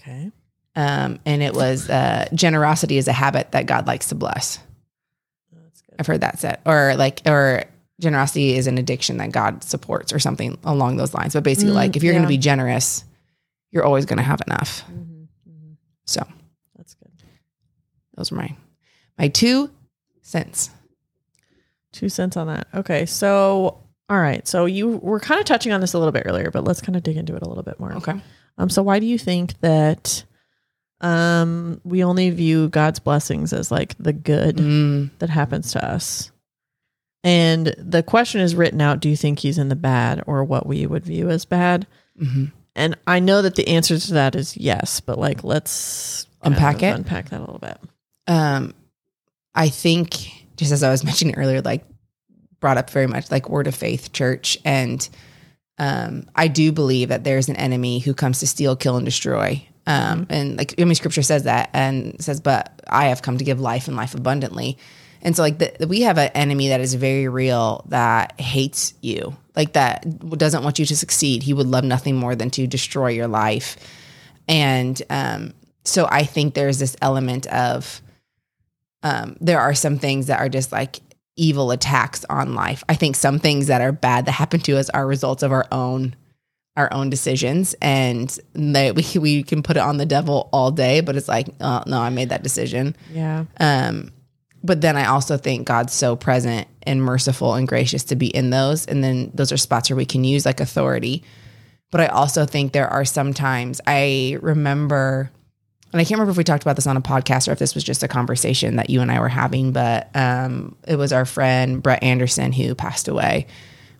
[0.00, 0.30] okay.
[0.76, 4.58] um, and it was uh, generosity is a habit that God likes to bless.
[5.98, 7.64] I've heard that said, or like, or
[8.00, 11.34] generosity is an addiction that God supports, or something along those lines.
[11.34, 13.04] But basically, Mm, like, if you're going to be generous,
[13.72, 14.84] you're always going to have enough.
[14.90, 15.76] Mhm, mhm.
[16.06, 16.26] So
[16.76, 17.10] That's good.
[18.16, 18.54] those are my
[19.18, 19.70] my two
[20.22, 20.70] cents.
[21.92, 22.68] Two cents on that.
[22.74, 23.04] Okay.
[23.06, 24.46] So, all right.
[24.46, 26.94] So you were kind of touching on this a little bit earlier, but let's kind
[26.96, 27.92] of dig into it a little bit more.
[27.94, 28.20] Okay.
[28.58, 30.22] Um, so why do you think that
[31.00, 36.30] um we only view God's blessings as like the good Mm, that happens to us?
[37.24, 40.66] And the question is written out, do you think he's in the bad or what
[40.66, 41.86] we would view as bad?
[42.20, 42.52] mhm.
[42.76, 46.94] And I know that the answer to that is yes, but like let's Unpack it?
[46.94, 47.78] Unpack that a little bit.
[48.28, 48.72] Um,
[49.54, 51.84] I think just as I was mentioning earlier, like
[52.60, 55.08] brought up very much like word of faith church, and
[55.78, 59.66] um, I do believe that there's an enemy who comes to steal, kill, and destroy.
[59.88, 63.44] Um, and like I mean, Scripture says that, and says, "But I have come to
[63.44, 64.76] give life and life abundantly."
[65.22, 69.34] And so, like, the, we have an enemy that is very real that hates you,
[69.56, 70.04] like that
[70.38, 71.42] doesn't want you to succeed.
[71.42, 73.78] He would love nothing more than to destroy your life.
[74.46, 78.02] And um, so, I think there's this element of
[79.02, 81.00] um, there are some things that are just like
[81.36, 82.84] evil attacks on life.
[82.90, 85.66] I think some things that are bad that happen to us are results of our
[85.72, 86.14] own
[86.78, 91.02] our own decisions, and they, we we can put it on the devil all day,
[91.02, 92.96] but it's like, oh, no, I made that decision.
[93.12, 93.44] Yeah.
[93.60, 94.12] Um,
[94.62, 98.50] but then I also think God's so present and merciful and gracious to be in
[98.50, 101.22] those, and then those are spots where we can use like authority.
[101.90, 105.30] But I also think there are sometimes I remember,
[105.92, 107.74] and I can't remember if we talked about this on a podcast or if this
[107.74, 111.24] was just a conversation that you and I were having, but um, it was our
[111.24, 113.46] friend Brett Anderson who passed away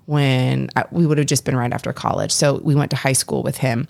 [0.08, 2.32] when I, we would have just been right after college.
[2.32, 3.86] So we went to high school with him,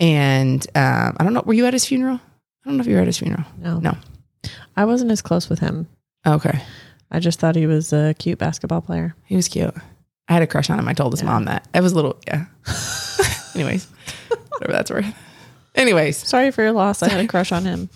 [0.00, 2.16] and um, I don't know, were you at his funeral?
[2.16, 3.44] I don't know if you were at his funeral.
[3.58, 3.78] No.
[3.78, 3.94] No.
[4.76, 5.88] I wasn't as close with him.
[6.26, 6.62] Okay.
[7.10, 9.14] I just thought he was a cute basketball player.
[9.26, 9.74] He was cute.
[10.28, 10.88] I had a crush on him.
[10.88, 11.26] I told his Yeah.
[11.28, 11.68] mom that.
[11.74, 12.46] I was a little, yeah.
[13.54, 13.86] Anyways,
[14.52, 15.14] whatever that's worth.
[15.74, 17.02] Anyways, Sorry for your loss.
[17.02, 17.90] I had a crush on him.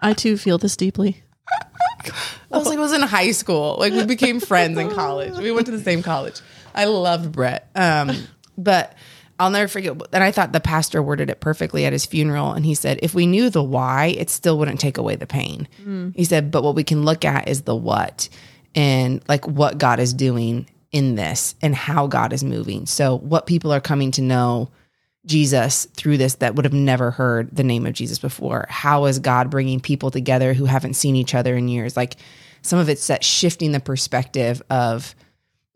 [0.00, 1.22] I too feel this deeply.
[2.50, 3.76] I was like, it was in high school.
[3.78, 5.38] Like we became friends in college.
[5.38, 6.40] We went to the same college.
[6.74, 7.68] I loved Brett.
[7.74, 8.10] Um,
[8.56, 8.94] but
[9.38, 9.96] I'll never forget.
[10.12, 12.52] And I thought the pastor worded it perfectly at his funeral.
[12.52, 15.68] And he said, if we knew the why, it still wouldn't take away the pain.
[16.14, 18.28] He said, but what we can look at is the what
[18.74, 22.86] and like what God is doing in this and how God is moving.
[22.86, 24.70] So what people are coming to know
[25.28, 28.66] Jesus through this that would have never heard the name of Jesus before.
[28.68, 31.96] How is God bringing people together who haven't seen each other in years?
[31.96, 32.16] Like
[32.62, 35.14] some of it's that shifting the perspective of,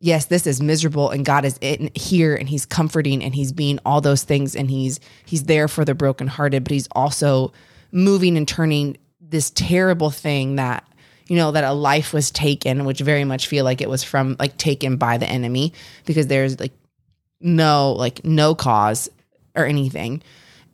[0.00, 3.78] yes, this is miserable and God is in here and he's comforting and he's being
[3.84, 7.52] all those things and he's he's there for the brokenhearted, but he's also
[7.92, 10.92] moving and turning this terrible thing that you
[11.32, 14.36] you know, that a life was taken, which very much feel like it was from
[14.38, 15.72] like taken by the enemy
[16.04, 16.72] because there's like
[17.40, 19.08] no like no cause
[19.54, 20.22] or anything.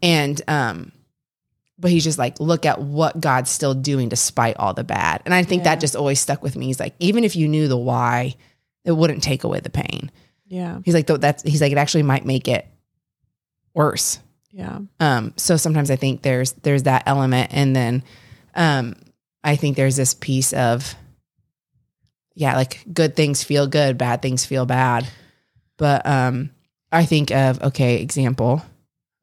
[0.03, 0.93] And um
[1.81, 5.23] but he's just like, look at what God's still doing despite all the bad.
[5.25, 5.75] And I think Yeah.
[5.75, 6.67] that just always stuck with me.
[6.67, 8.35] He's like, even if you knew the why,
[8.85, 10.11] it wouldn't take away the pain.
[10.47, 10.81] Yeah.
[10.85, 12.67] He's like, though that's he's like, it actually might make it
[13.75, 14.19] worse.
[14.51, 14.81] Yeah.
[14.99, 18.03] Um, so sometimes I think there's there's that element, and then
[18.55, 18.97] um,
[19.45, 20.97] I think there's this piece of
[22.35, 25.07] yeah, like good things feel good, bad things feel bad.
[25.77, 26.51] But um,
[26.91, 28.63] I think of okay, example,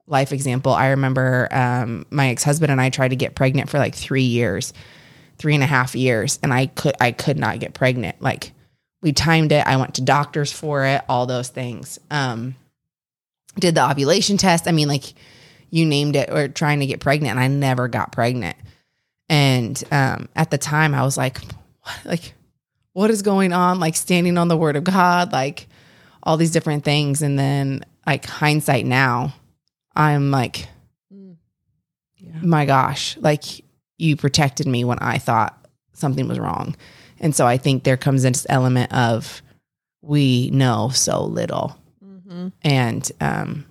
[0.07, 0.73] life example.
[0.73, 4.23] I remember um, my ex husband and I tried to get pregnant for like three
[4.23, 4.73] years,
[5.37, 8.21] three and a half years, and I could I could not get pregnant.
[8.21, 8.51] Like
[9.01, 9.65] we timed it.
[9.65, 11.99] I went to doctors for it, all those things.
[12.11, 12.55] Um,
[13.59, 14.67] did the ovulation test.
[14.67, 15.13] I mean, like
[15.69, 18.57] you named it, or trying to get pregnant, and I never got pregnant.
[19.27, 21.39] And um, at the time, I was like,
[21.81, 22.05] what?
[22.05, 22.33] like,
[22.93, 23.79] what is going on?
[23.79, 25.67] Like standing on the word of God, like
[26.25, 27.21] all these different things.
[27.21, 29.33] And then, like hindsight now,
[29.95, 30.67] I'm like,
[31.09, 32.39] Yeah.
[32.41, 33.43] my gosh, like
[33.97, 35.57] you protected me when I thought
[35.93, 36.75] something was wrong.
[37.19, 39.41] And so I think there comes this element of
[40.01, 42.47] we know so little Mm-hmm.
[42.63, 43.65] and um,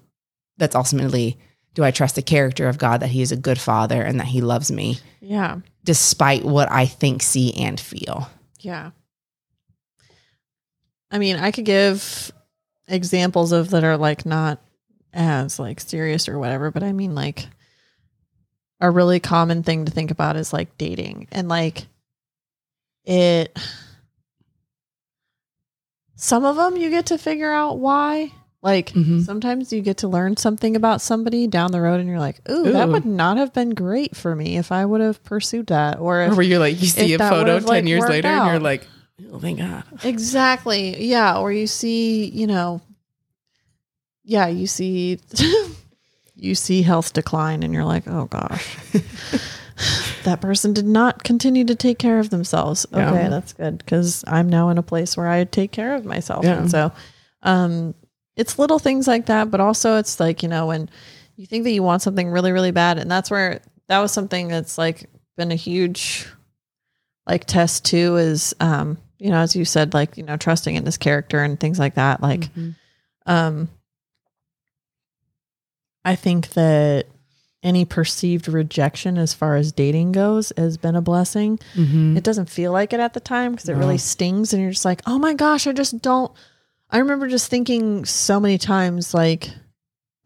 [0.58, 1.36] that's ultimately
[1.74, 4.26] do I trust the character of God that He is a good Father and that
[4.28, 5.58] He loves me Yeah.
[5.84, 8.28] despite what I think, see, and feel.
[8.60, 8.92] Yeah.
[11.10, 12.32] I mean, I could give
[12.88, 14.60] examples of that are like not
[15.12, 17.46] as like serious or whatever, but I mean like
[18.80, 21.28] a really common thing to think about is like dating.
[21.32, 21.86] And like
[23.04, 23.56] it
[26.16, 28.32] some of them you get to figure out why.
[28.62, 29.22] Like Mhm.
[29.26, 32.72] sometimes you get to learn something about somebody down the road and you're like ooh,
[32.72, 36.22] that would not have been great for me if i would have pursued that or
[36.22, 38.58] if Or where you're like, you see a photo 10 like, years later and you're
[38.60, 38.86] like,
[39.32, 39.84] oh, thank God.
[40.04, 41.04] Exactly.
[41.04, 41.38] Yeah.
[41.38, 42.80] Or you see, you know,
[44.24, 45.20] yeah, you see,
[46.36, 48.76] you see health decline and you're like, oh gosh,
[50.24, 52.86] that person did not continue to take care of themselves.
[52.92, 53.10] Yeah.
[53.10, 56.44] Okay, that's good because I'm now in a place where I take care of myself.
[56.44, 56.58] Yeah.
[56.58, 56.92] And so,
[57.42, 57.94] um,
[58.36, 60.90] it's little things like that, but also it's like, you know, when
[61.36, 64.48] you think that you want something really, really bad, and that's where that was something
[64.48, 66.26] that's like been a huge
[67.26, 70.84] like test too is um you know as you said like you know trusting in
[70.84, 72.74] his character and things like that like Mhm.
[73.26, 73.68] um
[76.04, 77.06] i think that
[77.62, 82.16] any perceived rejection as far as dating goes has been a blessing Mhm.
[82.16, 83.78] it doesn't feel like it at the time because it No.
[83.80, 86.30] really stings and you're just like oh my gosh i just don't
[86.90, 89.50] i remember just thinking so many times like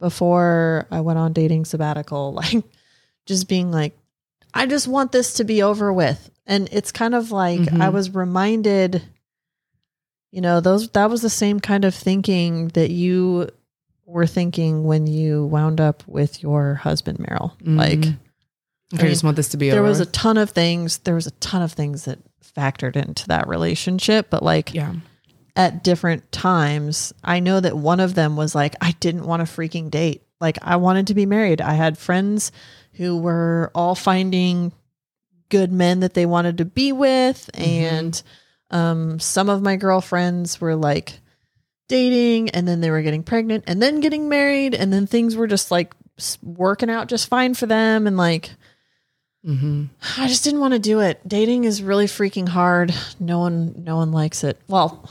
[0.00, 2.64] before i went on dating sabbatical like
[3.26, 3.96] just being like
[4.54, 7.80] i just want this to be over with and it's kind of like Mhm.
[7.80, 9.02] i was reminded
[10.32, 13.48] you know those that was the same kind of thinking that you
[14.06, 18.16] were thinking when you wound up with your husband Maryl like Mhm.
[18.98, 21.26] I, I just want this to be there was a ton of things there was
[21.26, 22.18] a ton of things that
[22.56, 24.94] factored into that relationship but like yeah.
[25.54, 29.44] at different times i know that one of them was like i didn't want a
[29.44, 32.50] freaking date like i wanted to be married i had friends
[32.94, 34.72] who were all finding
[35.50, 37.60] good men that they wanted to be with Mhm.
[37.60, 38.22] and
[38.70, 41.20] um some of my girlfriends were like
[41.88, 45.46] dating and then they were getting pregnant and then getting married and then things were
[45.46, 45.94] just like
[46.42, 48.50] working out just fine for them and like
[49.44, 49.84] hmm
[50.18, 51.26] I just didn't want to do it.
[51.26, 52.92] Dating is really freaking hard.
[53.20, 54.60] No one no one likes it.
[54.68, 55.08] Well,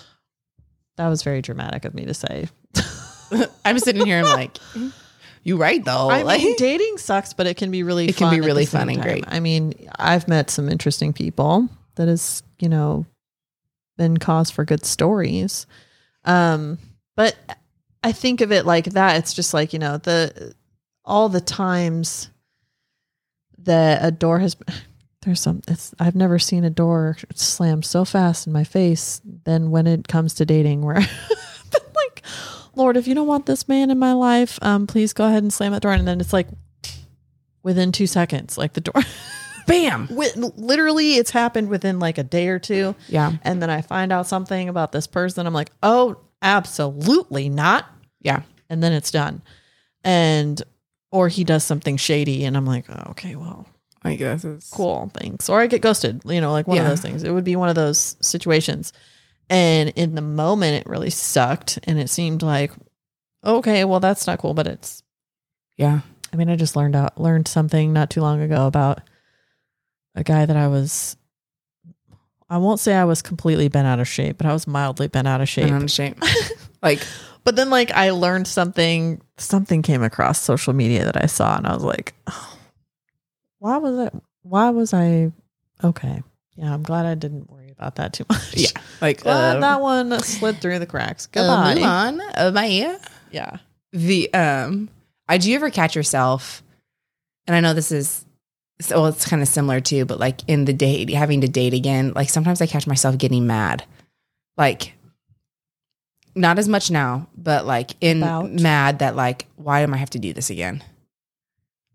[0.97, 2.49] that was very dramatic of me to say.
[3.65, 4.19] I'm sitting here.
[4.19, 4.57] I'm like,
[5.47, 6.09] you right though.
[6.09, 8.89] I like, mean, dating sucks, but it can be really It can be really fun
[8.89, 9.07] and time.
[9.07, 9.23] great.
[9.27, 13.05] I mean, I've met some interesting people that has, you know,
[13.97, 15.65] been cause for good stories.
[16.25, 16.77] Um,
[17.15, 17.35] but
[18.03, 19.17] I think of it like that.
[19.17, 20.53] It's just like, you know, the
[21.05, 22.29] all the times
[23.59, 24.57] that a door has
[25.21, 29.71] there's some it's I've never seen a door slam so fast in my face than
[29.71, 31.56] when it comes to dating where I've been like,
[32.77, 35.51] Lord, if you don't want this man in my life, um, please go ahead and
[35.51, 35.91] slam that door.
[35.91, 36.47] And then it's like
[37.63, 39.01] within two seconds, like the door
[39.67, 40.07] bam.
[40.09, 42.95] Literally it's happened within like a day or two.
[43.09, 43.33] Yeah.
[43.43, 45.45] And then I find out something about this person.
[45.45, 47.85] I'm like, oh, absolutely not.
[48.21, 48.43] Yeah.
[48.69, 49.41] And then it's done.
[50.03, 50.61] And
[51.11, 53.67] or he does something shady and I'm like, oh, okay, well,
[54.03, 55.49] I guess it's cool, thanks.
[55.49, 57.23] Or I get ghosted, you know, like one of those things.
[57.23, 58.93] It would be one of those situations.
[59.49, 62.71] And in the moment it really sucked and it seemed like,
[63.45, 65.03] okay, well that's not cool, but it's
[65.77, 66.01] Yeah.
[66.33, 69.01] I mean, I just learned out learned something not too long ago about
[70.15, 71.15] a guy that I was
[72.49, 75.27] I won't say I was completely bent out of shape, but I was mildly bent
[75.27, 75.65] out of shape.
[75.65, 76.23] And I'm ashamed.
[76.81, 77.01] like,
[77.43, 81.65] But then like I learned something something came across social media that I saw and
[81.65, 82.57] I was like, oh,
[83.59, 85.31] why was it why was I
[85.83, 86.23] okay.
[86.55, 88.55] Yeah, I'm glad I didn't about that too much.
[88.55, 88.69] yeah,
[89.01, 91.27] like Glad uh, that one slid through the cracks.
[91.27, 91.75] uh, Goodbye.
[91.75, 92.21] move on.
[92.35, 92.97] Uh, bye.
[93.31, 93.57] yeah.
[93.93, 94.89] the um
[95.27, 96.63] I do you ever catch yourself
[97.45, 98.25] and I know this is
[98.79, 101.73] so well, it's kind of similar too, but like in the date having to date
[101.73, 103.83] again, like sometimes I catch myself getting mad.
[104.57, 104.93] Like
[106.35, 108.51] not as much now, but like in About?
[108.51, 110.83] mad that like why do I have to do this again?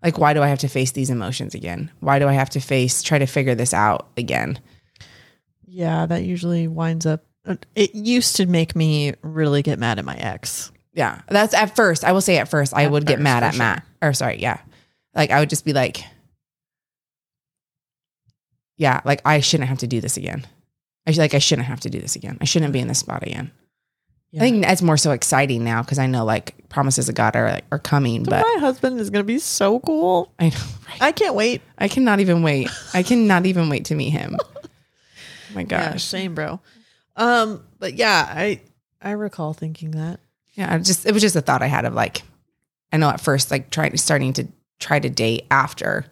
[0.02, 1.90] Like why do I have to face these emotions again?
[2.00, 4.58] Why do I have to face try to figure this out again?
[5.74, 7.24] Yeah, that usually winds up
[7.74, 10.70] it used to make me really get mad at my ex.
[10.92, 11.22] Yeah.
[11.28, 12.04] That's at first.
[12.04, 13.58] I will say at first I At would get first, mad for at sure.
[13.58, 13.86] Matt.
[14.00, 14.60] Or sorry, yeah.
[15.14, 16.04] Like I would just be like,
[18.76, 20.46] yeah, like I shouldn't have to do this again.
[21.06, 22.38] I feel like I shouldn't have to do this again.
[22.40, 23.50] I shouldn't be in this spot again.
[24.30, 24.42] Yeah.
[24.42, 27.50] I think that's more so exciting now because I know like promises of God are
[27.50, 28.22] like, are coming.
[28.22, 30.32] But my husband is going to be so cool.
[30.38, 30.56] I know,
[30.88, 31.02] right?
[31.02, 31.60] I can't wait.
[31.76, 32.70] I cannot even wait.
[32.94, 34.36] I cannot even wait to meet him.
[35.52, 36.02] Oh my Yeah, gosh.
[36.04, 36.60] same, bro.
[37.16, 38.60] Um, but yeah, I
[39.00, 40.20] I recall thinking that.
[40.54, 42.22] Yeah, I just it was just a thought I had of like,
[42.92, 44.48] I know at first like trying starting to
[44.80, 46.06] try to date after.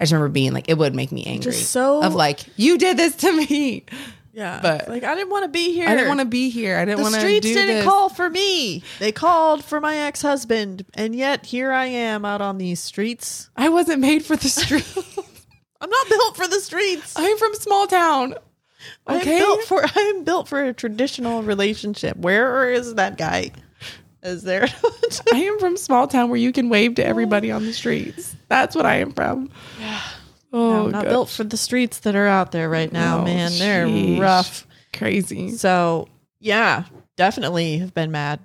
[0.00, 1.52] I just remember being like, it would make me angry.
[1.52, 3.84] Just so of like, you did this to me.
[4.32, 5.88] yeah, but- like I didn't want to be here.
[5.88, 6.76] I didn't want to be here.
[6.76, 7.84] I didn't want to The streets do didn't this.
[7.84, 8.82] call for me.
[8.98, 13.48] They called for my ex husband, and yet here I am out on these streets.
[13.56, 14.86] I wasn't made for the street.
[15.80, 17.14] I'm not built for the streets.
[17.16, 18.34] I'm from small town.
[19.06, 19.38] I'm Okay.
[19.38, 22.16] built for I am built for a traditional relationship.
[22.16, 23.50] Where is that guy?
[24.22, 24.68] Is there?
[25.32, 28.36] I am from small town where you can wave to everybody on the streets.
[28.48, 29.50] That's what I am from.
[30.52, 31.10] Oh, I'm not gosh.
[31.10, 33.50] built for the streets that are out there right now, Oh, man.
[33.58, 34.20] They're sheesh.
[34.20, 34.66] rough.
[34.92, 35.50] Crazy.
[35.52, 36.08] So
[36.38, 36.84] yeah,
[37.16, 38.38] definitely have been mad.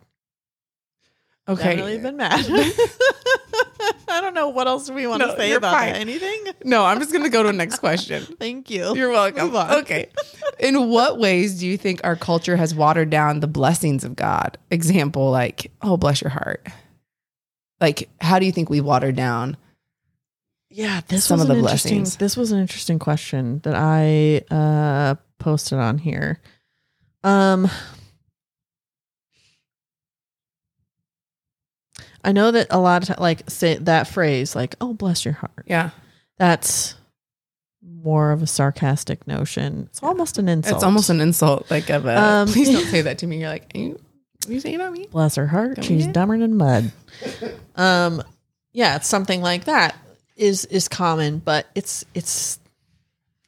[1.47, 2.01] Definitely Okay.
[2.03, 2.45] been mad.
[4.09, 5.93] I don't know what else we want No, to say about fine.
[5.93, 5.99] that.
[6.01, 6.43] Anything?
[6.63, 8.23] No, I'm just gonna go to the next question.
[8.39, 8.95] Thank you.
[8.95, 9.55] You're welcome.
[9.55, 10.09] Okay.
[10.59, 14.57] In what ways do you think our culture has watered down the blessings of God?
[14.71, 16.65] Example, like, oh, bless your heart.
[17.79, 19.55] Like, how do you think we watered down?
[20.69, 21.97] Yeah, this Some was of the an interesting.
[21.99, 22.17] blessings.
[22.17, 26.39] This was an interesting question that I uh posted on here.
[27.23, 27.69] Um,
[32.27, 35.63] I know that a lot of like say that phrase, like "Oh, bless your heart."
[35.65, 35.91] Yeah.
[36.37, 36.93] That's
[37.81, 39.87] more of a sarcastic notion.
[39.89, 40.75] It's almost an insult.
[40.75, 41.71] It's almost an insult.
[41.71, 43.39] Like, of a, Um, please don't say that to me.
[43.39, 43.99] You're like, are you,
[44.45, 45.07] are you saying about me?
[45.09, 45.77] bless her heart.
[45.77, 46.91] Don't She's dumber than mud.
[47.75, 48.21] um,
[48.73, 49.95] yeah, it's something like that
[50.35, 52.59] is is common, but it's it's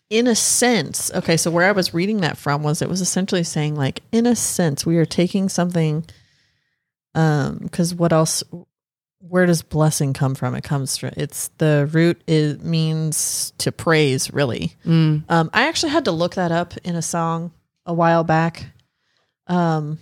[0.10, 1.12] in a sense.
[1.14, 4.26] Okay, so where I was reading that from was it was essentially saying like in
[4.26, 6.06] a sense we are taking something.
[7.20, 8.44] Um, because what else?
[9.20, 10.56] Where does blessing come from?
[10.56, 12.22] It comes from it's the root.
[12.28, 14.74] It means to praise, really.
[14.86, 15.24] Mm.
[15.30, 17.52] Um, I actually had to look that up in a song
[17.86, 18.68] a while back.
[19.48, 20.00] Um,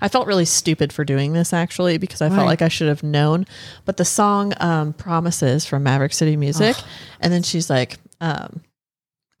[0.00, 2.36] I felt really stupid for doing this actually because I Why?
[2.36, 3.46] felt like I should have known.
[3.84, 6.84] But the song um, "Promises" from Maverick City Music, Ugh.
[7.20, 8.62] and then she's like, um,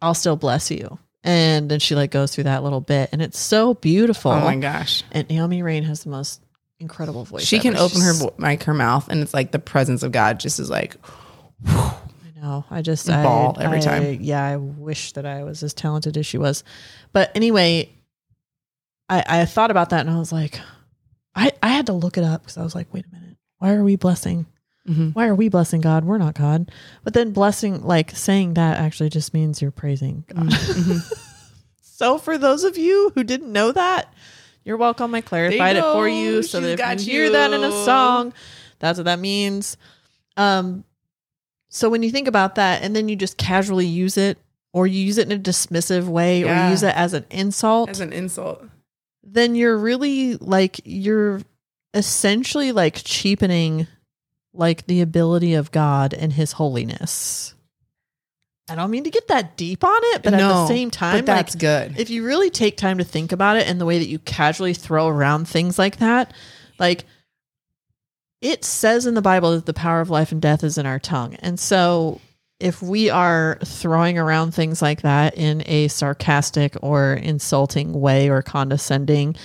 [0.00, 3.38] "I'll still bless you," and then she like goes through that little bit, and it's
[3.38, 4.30] so beautiful.
[4.32, 5.02] Oh my gosh.
[5.12, 6.40] And Naomi Raine has the most
[6.80, 7.44] incredible voice.
[7.44, 10.12] She can open her She's- vo- like her mouth, and it's like the presence of
[10.12, 10.96] God just is like,
[11.66, 11.94] I
[12.40, 12.64] know.
[12.70, 14.18] I just Ball I, every I- time.
[14.20, 16.64] Yeah, I wish that I was as talented as she was.
[17.12, 17.90] But anyway,
[19.08, 20.60] I I thought about that and I was like,
[21.34, 23.72] I I had to look it up because I was like, wait a minute, why
[23.74, 24.46] are we blessing?
[24.88, 25.14] Mhm.
[25.14, 26.04] Why are we blessing God?
[26.04, 26.70] We're not God.
[27.04, 30.46] But then blessing, like saying that, actually just means you're praising God.
[30.46, 31.18] Mhm.
[31.82, 34.12] so for those of you who didn't know that,
[34.64, 35.14] you're welcome.
[35.14, 38.32] I clarified it for you so that if you hear that in a song,
[38.80, 39.76] that's what that means.
[40.36, 40.84] Um,
[41.68, 44.38] so when you think about that, and then you just casually use it,
[44.72, 46.64] or you use it in a dismissive way, or Yeah.
[46.66, 48.64] you use it as an insult, as an insult.
[49.22, 51.40] then you're really like you're
[51.94, 53.86] essentially like cheapening
[54.54, 57.54] like the ability of God and His holiness.
[58.68, 61.54] I don't mean to get that deep on it, but at the same time, that's
[61.54, 61.98] like, good.
[61.98, 64.72] if you really take time to think about it and the way that you casually
[64.72, 66.32] throw around things like that,
[66.78, 67.04] like
[68.40, 70.98] it says in the Bible that the power of life and death is in our
[70.98, 71.34] tongue.
[71.36, 72.20] And so
[72.60, 78.42] if we are throwing around things like that in a sarcastic or insulting way or
[78.42, 79.36] condescending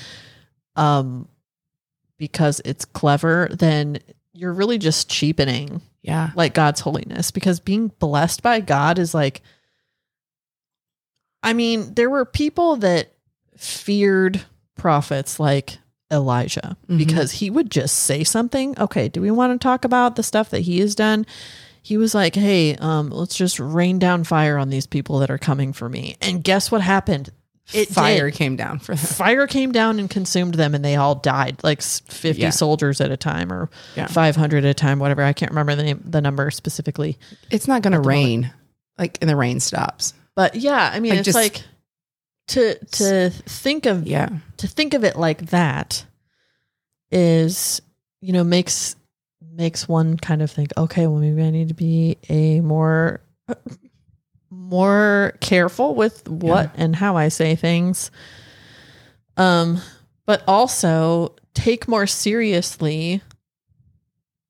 [0.76, 1.28] um
[2.18, 4.00] because it's clever, then
[4.38, 6.30] you're really just cheapening yeah.
[6.36, 9.42] like God's holiness because being blessed by God is like
[11.44, 13.14] I mean, there were people that
[13.56, 14.44] feared
[14.76, 15.78] prophets like
[16.12, 16.98] Elijah Mhm.
[16.98, 18.78] because he would just say something.
[18.80, 21.26] Okay, do we want to talk about the stuff that he has done?
[21.82, 25.38] He was like, "Hey, um, let's just rain down fire on these people that are
[25.38, 27.30] coming for me." And guess what happened?
[27.74, 28.38] It Fire did.
[28.38, 29.06] came down for them.
[29.06, 32.50] Fire came down and consumed them, and they all died, like fifty Yeah.
[32.52, 34.08] soldiers at a time, or Yeah.
[34.08, 35.22] five hundred at a time, whatever.
[35.24, 37.18] I can't remember the name, the number specifically.
[37.52, 38.54] It's not going to rain,
[38.98, 40.14] like, and the rain stops.
[40.36, 41.64] But yeah, I mean, Like, it's just- like
[42.50, 44.30] to to think of Yeah.
[44.58, 46.06] to think of it like that
[47.12, 47.82] is
[48.22, 48.96] you know makes
[49.54, 53.20] makes one kind of think okay well maybe i need to be a more
[54.68, 58.12] more careful with what and how i say things
[59.38, 59.80] um
[60.26, 63.22] but also take more seriously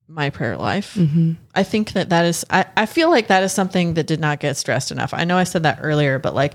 [0.07, 1.33] my prayer life Mm-hmm.
[1.53, 4.39] I think that that is, I, I feel like that is something that did not
[4.39, 5.13] get stressed enough.
[5.13, 6.53] I know I said that earlier, but like,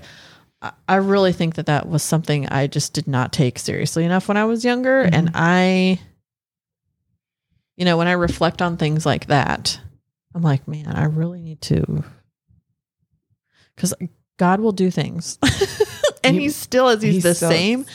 [0.61, 4.27] I- I really think that that was something I just did not take seriously enough
[4.27, 5.03] when I was younger.
[5.05, 5.09] Mhm.
[5.13, 5.99] And I,
[7.75, 9.79] you know, when I reflect on things like that,
[10.33, 12.03] I'm like, man, I really need to,
[13.75, 13.93] because
[14.37, 15.37] God will do things.
[16.23, 17.85] and He- he still is, he's, he's the same.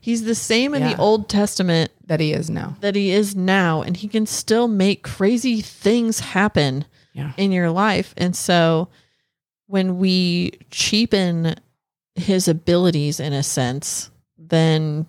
[0.00, 0.94] He's the same in Yeah.
[0.94, 2.76] the Old Testament That he is now.
[2.80, 7.32] that he is now and he can still make crazy things happen Yeah.
[7.36, 8.88] in your life and so
[9.66, 11.54] when we cheapen
[12.16, 15.06] his abilities in a sense then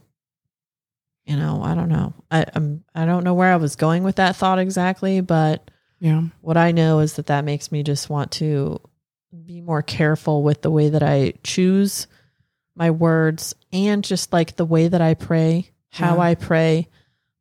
[1.26, 4.18] you know i don't know i I'm, i don't know where i was going with
[4.18, 5.70] that thought exactly but
[6.00, 6.22] Yeah.
[6.42, 8.80] what i know is that that makes me just want to
[9.46, 12.08] be more careful with the way that i choose
[12.76, 16.22] my words and just like the way that i pray how Yeah.
[16.22, 16.88] i pray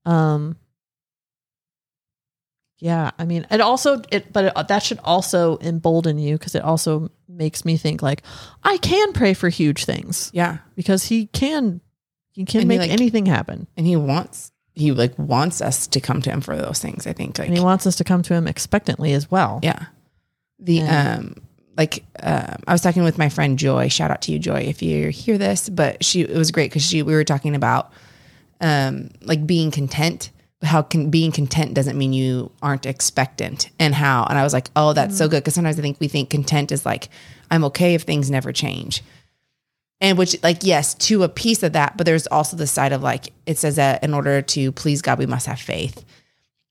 [0.07, 0.57] um
[2.79, 6.63] yeah i mean it also it but it, that should also embolden you because it
[6.63, 8.23] also makes me think like
[8.65, 10.59] i can pray for huge things Yeah.
[10.75, 11.81] because he can
[12.33, 15.87] he can And he, make like- anything happen And he wants, he like wants us
[15.89, 17.07] to come to him for those things.
[17.07, 19.85] I think like, and he wants us to come to him expectantly as well yeah.
[20.59, 21.17] The, Yeah.
[21.19, 21.35] um,
[21.77, 23.89] like, um, I was talking with my friend Joy.
[23.89, 25.69] Shout out to you, Joy, if you hear this.
[25.69, 27.93] But she, it was great because she, we were talking about,
[28.61, 30.31] um, like being content,
[30.63, 34.25] how can being content doesn't mean you aren't expectant, and how.
[34.25, 36.71] And I was like, oh, that's so good because sometimes I think we think content
[36.71, 37.09] is like
[37.51, 39.03] I'm okay if things never change,
[40.01, 43.03] and which like yes, to a piece of that, but there's also the side of
[43.03, 46.05] like it says that in order to please God, we must have faith.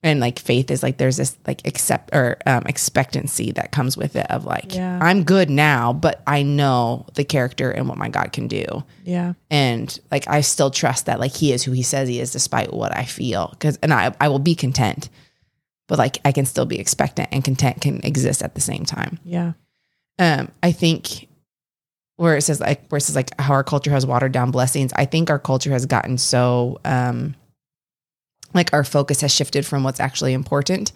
[0.04, 4.16] And like faith is like there's this like accept or um, expectancy that comes with
[4.16, 4.98] it of like Yeah.
[5.00, 8.84] I'm good now, but I know the character and what my God can do.
[9.04, 9.34] Yeah.
[9.52, 12.74] And like I still trust that like he is who he says he is despite
[12.74, 13.50] what I feel.
[13.52, 15.10] Because and I I will be content
[15.88, 19.20] but like I can still be expectant and content can exist at the same time.
[19.24, 19.54] Yeah.
[20.18, 21.28] Um I think
[22.16, 24.92] where it says like where it says like how our culture has watered down blessings
[24.96, 27.36] I think our culture has gotten so um
[28.54, 30.92] like our focus has shifted from what's actually important.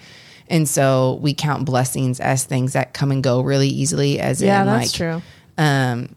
[0.47, 4.62] And so we count blessings as things that come and go really easily as yeah
[4.62, 5.22] in that's like true.
[5.58, 6.16] um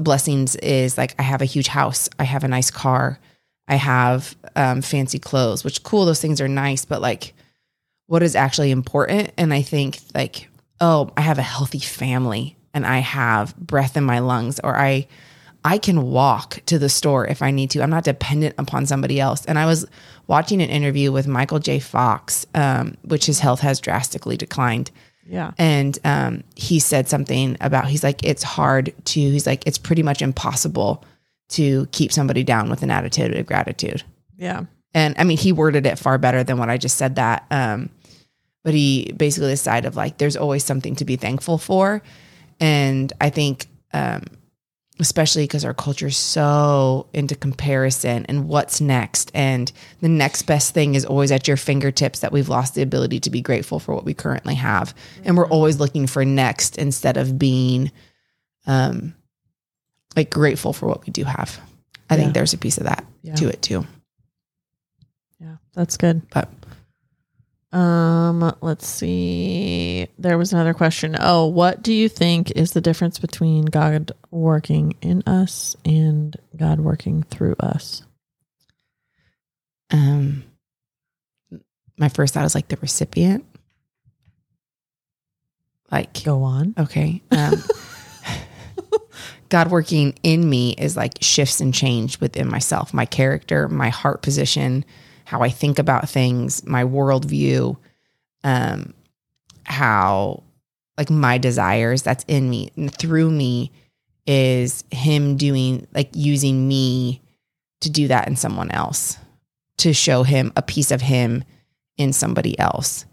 [0.00, 3.18] blessings is like i have a huge house i have a nice car
[3.66, 7.34] i have um fancy clothes which cool those things are nice but like
[8.06, 9.32] what is actually important?
[9.36, 10.48] And i think like
[10.80, 15.06] oh i have a healthy family and i have breath in my lungs or i
[15.64, 17.82] i can walk to the store if i need to.
[17.82, 19.44] I'm not dependent upon somebody else.
[19.46, 19.86] And i was
[20.26, 21.78] watching an interview with michael j.
[21.78, 24.90] Fox um, which his health has drastically declined.
[25.26, 25.52] Yeah.
[25.56, 30.02] And um, he said something about he's like it's hard to he's like it's pretty
[30.02, 31.02] much impossible
[31.50, 34.02] to keep somebody down with an attitude of gratitude.
[34.36, 34.64] Yeah.
[34.92, 37.88] And i mean he worded it far better than what i just said that um,
[38.62, 42.02] but he basically decided of like there's always something to be thankful for.
[42.60, 44.24] And i think um,
[45.00, 49.30] especially because our culture is so into comparison and what's next.
[49.34, 49.70] And
[50.00, 53.30] the next best thing is always at your fingertips that we've lost the ability to
[53.30, 54.94] be grateful for what we currently have.
[55.24, 57.90] And we're always looking for next instead of being
[58.66, 59.14] um
[60.16, 61.60] like grateful for what we do have.
[62.08, 62.20] I Yeah.
[62.22, 63.34] think there's a piece of that Yeah.
[63.34, 63.84] to it too.
[65.40, 66.22] Yeah that's good.
[66.30, 66.48] But
[67.74, 70.06] Um, let's see.
[70.18, 71.16] There was another question.
[71.18, 76.80] Oh, what do you think is the difference between God working in us and God
[76.80, 78.02] working through us?
[79.90, 80.42] um
[81.96, 83.44] my first thought is like the recipient
[85.92, 86.74] like Go on.
[86.76, 87.22] Okay.
[87.30, 87.62] Um,
[89.48, 94.20] God working in me is like shifts and change within myself, my character, my heart
[94.20, 94.84] position,
[95.24, 97.76] how I think about things, my worldview,
[98.42, 98.94] um,
[99.64, 100.42] how
[100.98, 103.72] like my desires that's in me and through me
[104.26, 107.20] is him doing like using me
[107.80, 109.18] to do that in someone else
[109.78, 111.42] to show him a piece of him
[111.96, 113.04] in somebody else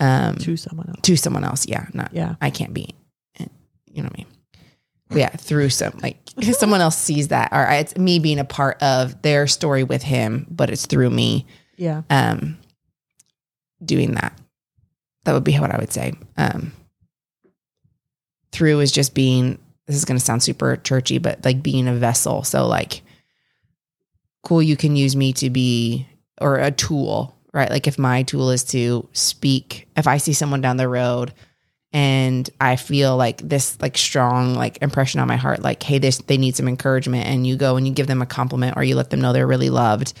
[0.00, 1.00] um to someone else.
[1.02, 2.36] to someone else yeah not Yeah.
[2.40, 2.94] i can't be
[3.90, 4.26] you know what i mean
[5.10, 6.18] yeah through some like
[6.52, 10.46] someone else sees that or it's me being a part of their story with him
[10.50, 11.46] but it's through me
[11.76, 12.02] Yeah.
[12.10, 12.58] um
[13.84, 14.38] doing that.
[15.24, 16.12] That would be what i would say.
[16.36, 16.72] Um
[18.52, 21.94] through is just being this is going to sound super churchy but like being a
[21.94, 22.42] vessel.
[22.44, 23.02] So like
[24.42, 26.06] cool you can use me to be
[26.40, 27.70] or a tool right?
[27.70, 31.32] Like if my tool is to speak if i see someone down the road
[31.92, 36.18] and i feel like this like strong like impression on my heart like hey this
[36.18, 38.94] they need some encouragement and you go and you give them a compliment or you
[38.94, 40.12] let them know they're really loved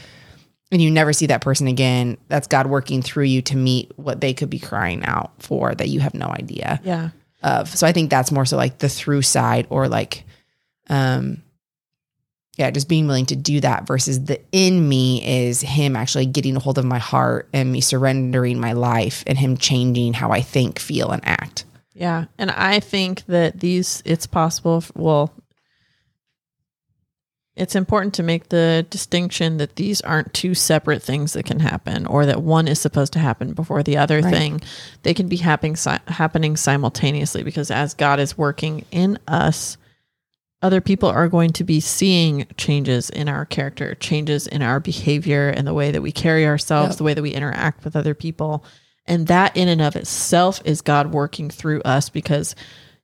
[0.72, 4.20] and you never see that person again that's god working through you to meet what
[4.20, 7.10] they could be crying out for that you have no idea Yeah.
[7.42, 7.68] of.
[7.68, 10.24] So I think that's more so like the through side or like,
[10.90, 11.42] um,
[12.58, 16.56] yeah, just being willing to do that versus the in me is him actually getting
[16.56, 20.40] a hold of my heart and me surrendering my life and him changing how I
[20.42, 21.64] think, feel, and act.
[21.94, 22.24] Yeah.
[22.36, 24.82] And I think that these, it's possible.
[24.96, 25.32] Well,
[27.56, 32.06] it's important to make the distinction that these aren't two separate things that can happen
[32.06, 34.32] or that one is supposed to happen before the other Right.
[34.32, 34.60] thing.
[35.02, 39.76] They can be happening, si- happening simultaneously because as God is working in us,
[40.62, 45.48] other people are going to be seeing changes in our character, changes in our behavior
[45.50, 46.98] and the way that we carry ourselves, Yep.
[46.98, 48.64] the way that we interact with other people.
[49.06, 52.54] And that in and of itself is God working through us because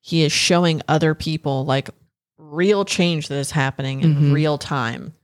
[0.00, 1.90] he is showing other people like
[2.36, 4.32] real change that is happening in Mhm.
[4.34, 5.14] real time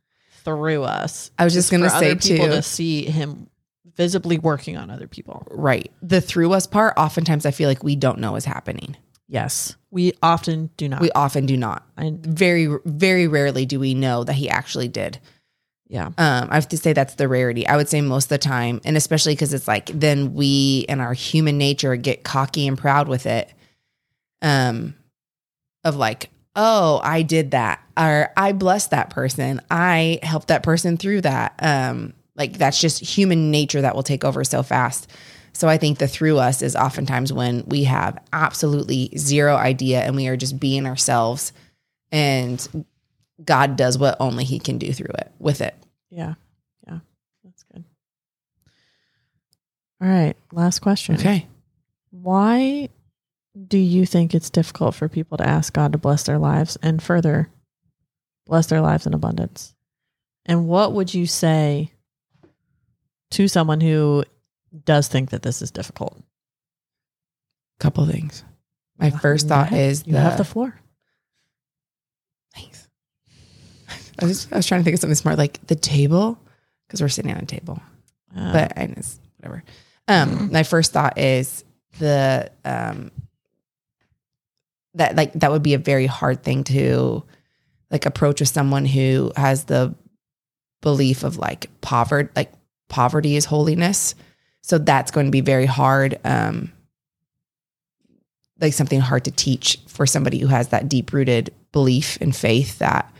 [0.45, 1.31] through us.
[1.39, 3.49] I was just going to say people too, to see him
[3.97, 5.47] visibly working on other people.
[5.51, 5.91] right.
[6.01, 8.97] The through us part, oftentimes I feel like we don't know is happening.
[9.29, 9.77] Yes.
[9.91, 11.01] We often do not.
[11.01, 11.85] We often do not.
[11.99, 15.19] I, Very, very rarely do we know that he actually did.
[15.89, 16.07] yeah.
[16.07, 17.67] Um, I have to say that's the rarity.
[17.67, 21.01] I would say most of the time, and especially because it's like then we and
[21.01, 23.53] our human nature get cocky and proud with it.
[24.43, 24.95] Um,
[25.85, 30.97] of like, oh, I did that, or I blessed that person, I helped that person
[30.97, 31.55] through that.
[31.59, 35.11] Um, like that's just human nature that will take over so fast.
[35.53, 40.17] So I think the through us is oftentimes when we have absolutely zero idea and
[40.17, 41.53] we are just being ourselves,
[42.13, 42.87] and
[43.45, 45.75] God does what only He can do through it with it.
[46.11, 46.35] Yeah.
[46.87, 46.99] Yeah.
[47.45, 47.85] That's good.
[50.01, 50.37] All right.
[50.53, 51.17] Last question.
[51.17, 51.47] Okay.
[52.11, 52.89] Why
[53.67, 57.03] do you think it's difficult for people to ask God to bless their lives and
[57.03, 57.49] further
[58.47, 59.75] bless their lives in abundance?
[60.47, 61.93] And what would you say
[63.33, 64.25] to someone who
[64.85, 66.17] does think that this is difficult?
[67.79, 68.45] Couple things.
[68.99, 70.79] My first thought is you the, have the floor.
[72.55, 72.87] Thanks.
[74.21, 76.39] I was, I was trying to think of something smart, like the table,
[76.87, 77.81] because we're sitting on a table.
[78.37, 79.65] Uh, But and it's whatever.
[80.09, 80.53] Um, Mhm.
[80.53, 81.65] my first thought is
[81.99, 83.11] the um
[84.95, 87.25] that like that would be a very hard thing to
[87.91, 89.95] like approach with someone who has the
[90.83, 92.53] belief of like poverty, like
[92.89, 94.15] poverty is holiness.
[94.63, 96.19] So that's going to be very hard.
[96.25, 96.73] Um,
[98.61, 102.79] like something hard to teach for somebody who has that deep rooted belief and faith
[102.79, 103.13] that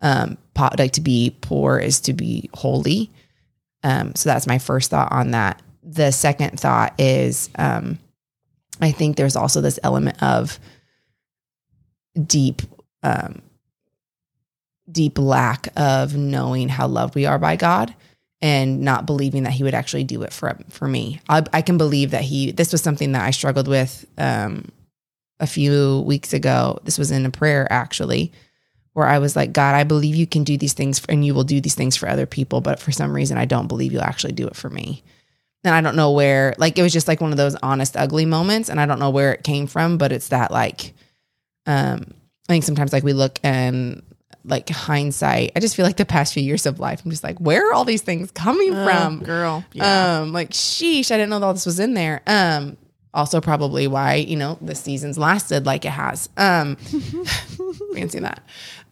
[0.00, 0.38] um,
[0.78, 3.10] like to be poor is to be holy.
[3.82, 5.60] Um, so that's my first thought on that.
[5.82, 7.98] The second thought is um,
[8.80, 10.58] I think there's also this element of
[12.26, 12.62] deep,
[13.02, 13.42] um,
[14.90, 17.94] deep lack of knowing how loved we are by God
[18.40, 21.20] and not believing that he would actually do it for for me.
[21.28, 22.52] I, I can believe that he.
[22.52, 24.70] This was something that I struggled with um,
[25.40, 26.78] a few weeks ago.
[26.84, 28.32] This was in a prayer actually,
[28.92, 31.44] where I was like, God, I believe you can do these things and you will
[31.44, 34.32] do these things for other people, but for some reason, I don't believe you'll actually
[34.32, 35.02] do it for me.
[35.64, 36.54] And I don't know where.
[36.58, 39.10] Like it was just like one of those honest, ugly moments, and I don't know
[39.10, 40.94] where it came from, but it's that like,
[41.66, 42.14] um,
[42.48, 44.02] I think sometimes like we look and
[44.48, 45.52] like hindsight.
[45.56, 47.74] I just feel like the past few years of life, I'm just like, where are
[47.74, 49.22] all these things coming uh, from?
[49.22, 49.64] girl.
[49.72, 50.20] Yeah.
[50.20, 52.22] Um, like sheesh, I didn't know that all this was in there.
[52.26, 52.76] Um,
[53.14, 56.28] also probably why, you know, the season's lasted like it has.
[56.36, 56.76] Um
[57.94, 58.42] fancy that.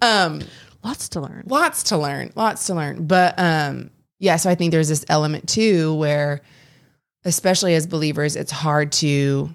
[0.01, 0.43] Um,
[0.83, 1.43] Lots to learn.
[1.47, 3.07] lots to learn, lots to learn.
[3.07, 3.91] But um,
[4.21, 6.43] yeah, so I think there's this element too where
[7.25, 9.51] especially as believers, it's hard to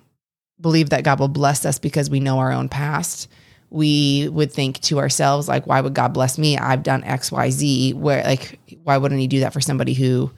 [0.59, 3.29] believe that God will bless us because we know our own past.
[3.71, 6.57] We would think to ourselves, like, why would God bless me?
[6.57, 7.93] I've done X, Y, Z.
[7.93, 10.29] Where like, why wouldn't he do that for somebody who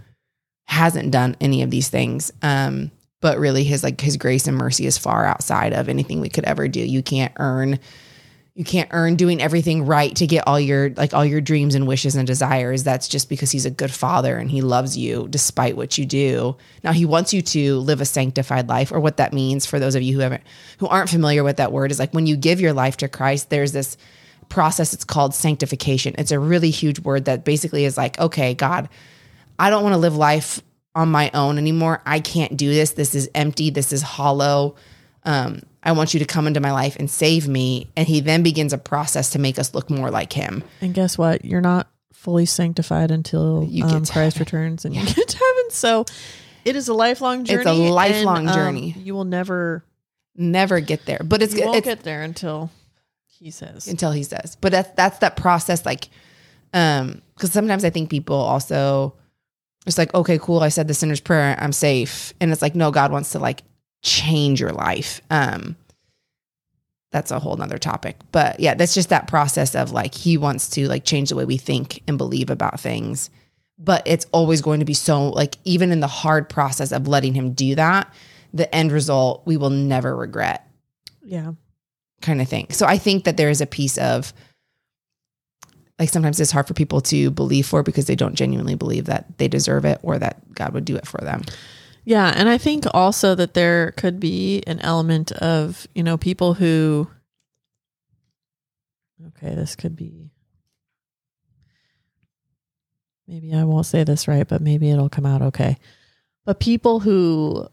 [0.65, 2.31] hasn't done any of these things?
[2.41, 6.29] Um, but really his like his grace and mercy is far outside of anything we
[6.29, 6.81] could ever do.
[6.81, 7.79] You can't earn
[8.55, 11.87] you can't earn doing everything right to get all your like all your dreams and
[11.87, 12.83] wishes and desires.
[12.83, 16.55] That's just because he's a good father and he loves you despite what you do.
[16.83, 19.95] Now he wants you to live a sanctified life or what that means for those
[19.95, 20.43] of you who haven't
[20.77, 23.49] who aren't familiar with that word is like when you give your life to Christ,
[23.49, 23.97] there's this
[24.49, 26.13] process it's called sanctification.
[26.19, 28.87] It's a really huge word that basically is like, okay, God,
[29.57, 30.61] I don't want to live life
[30.93, 32.03] on my own anymore.
[32.05, 32.91] I can't do this.
[32.91, 33.71] This is empty.
[33.71, 34.75] This is hollow.
[35.23, 37.91] Um, I want you to come into my life and save me.
[37.95, 40.63] And he then begins a process to make us look more like him.
[40.81, 41.43] And guess what?
[41.43, 45.69] You're not fully sanctified until You get um, Christ returns and you get to heaven.
[45.71, 46.05] So
[46.63, 47.59] it is a lifelong journey.
[47.59, 48.95] It's a lifelong and, um, journey.
[48.97, 49.83] You will never
[50.35, 52.71] Never get there, but it's you won't it's get there until
[53.27, 53.87] he says.
[53.87, 54.57] until he says.
[54.59, 55.85] But that's that's that process.
[55.85, 56.09] Like,
[56.73, 59.13] um, because sometimes I think people also
[59.85, 60.61] it's like, okay, cool.
[60.61, 61.55] I said the sinner's prayer.
[61.59, 63.61] I'm safe, and it's like, no, God wants to like
[64.03, 65.21] change your life.
[65.29, 65.75] Um,
[67.11, 68.17] that's a whole nother topic.
[68.31, 71.45] But yeah, that's just that process of like he wants to like change the way
[71.45, 73.29] we think and believe about things.
[73.77, 77.33] But it's always going to be so like even in the hard process of letting
[77.33, 78.11] him do that,
[78.53, 80.67] the end result we will never regret
[81.23, 81.53] Yeah.
[82.21, 82.67] kind of thing.
[82.71, 84.33] So I think that there is a piece of
[85.99, 89.37] like sometimes it's hard for people to believe for because they don't genuinely believe that
[89.37, 91.43] they deserve it or that God would do it for them.
[92.05, 96.53] Yeah, and I think also that there could be an element of, you know, people
[96.55, 97.07] who
[99.27, 100.31] Okay, this could be
[103.27, 105.77] Maybe I won't say this right, but maybe it'll come out okay.
[106.45, 107.67] But people who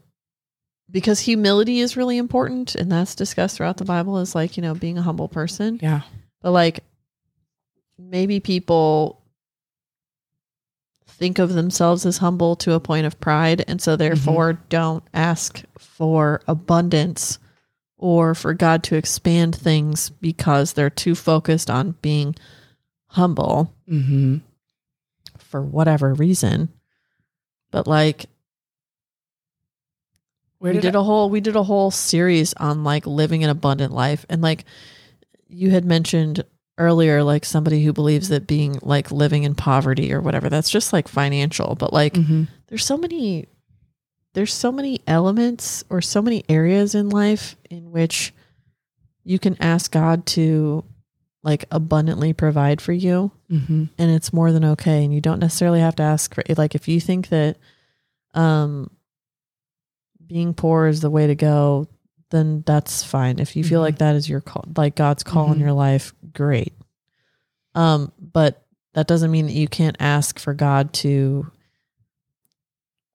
[0.91, 4.74] because humility is really important and that's discussed throughout the Bible is like, you know,
[4.74, 5.78] being a humble person.
[5.83, 6.03] Yeah.
[6.41, 6.81] But like
[7.99, 9.20] maybe people
[11.21, 15.62] think of themselves as humble to a point of pride and so therefore don't ask
[15.79, 17.39] for abundance
[17.99, 22.35] or for God to expand things because they're too focused on being
[23.09, 24.39] humble Mm-hmm.
[25.39, 26.71] for whatever reason.
[27.71, 28.25] But like
[30.59, 33.51] Where we did, did a whole we did a whole series on like living an
[33.51, 34.64] abundant life and like
[35.49, 36.45] you had mentioned
[36.81, 40.93] earlier like somebody who believes that being like living in poverty or whatever that's just
[40.93, 42.49] like financial but like Mhm.
[42.68, 43.47] there's so many
[44.33, 48.33] there's so many elements or so many areas in life in which
[49.24, 50.85] you can ask God to
[51.43, 53.91] like abundantly provide for you Mhm.
[53.99, 56.89] and it's more than okay and you don't necessarily have to ask for like if
[56.89, 57.59] you think that
[58.35, 58.91] um
[60.26, 61.87] being poor is the way to go
[62.31, 63.85] then that's fine if you feel Mhm.
[63.85, 65.62] like that is your call like god's call in Mhm.
[65.62, 66.72] your life great
[67.74, 68.64] um but
[68.95, 71.51] that doesn't mean that you can't ask for god to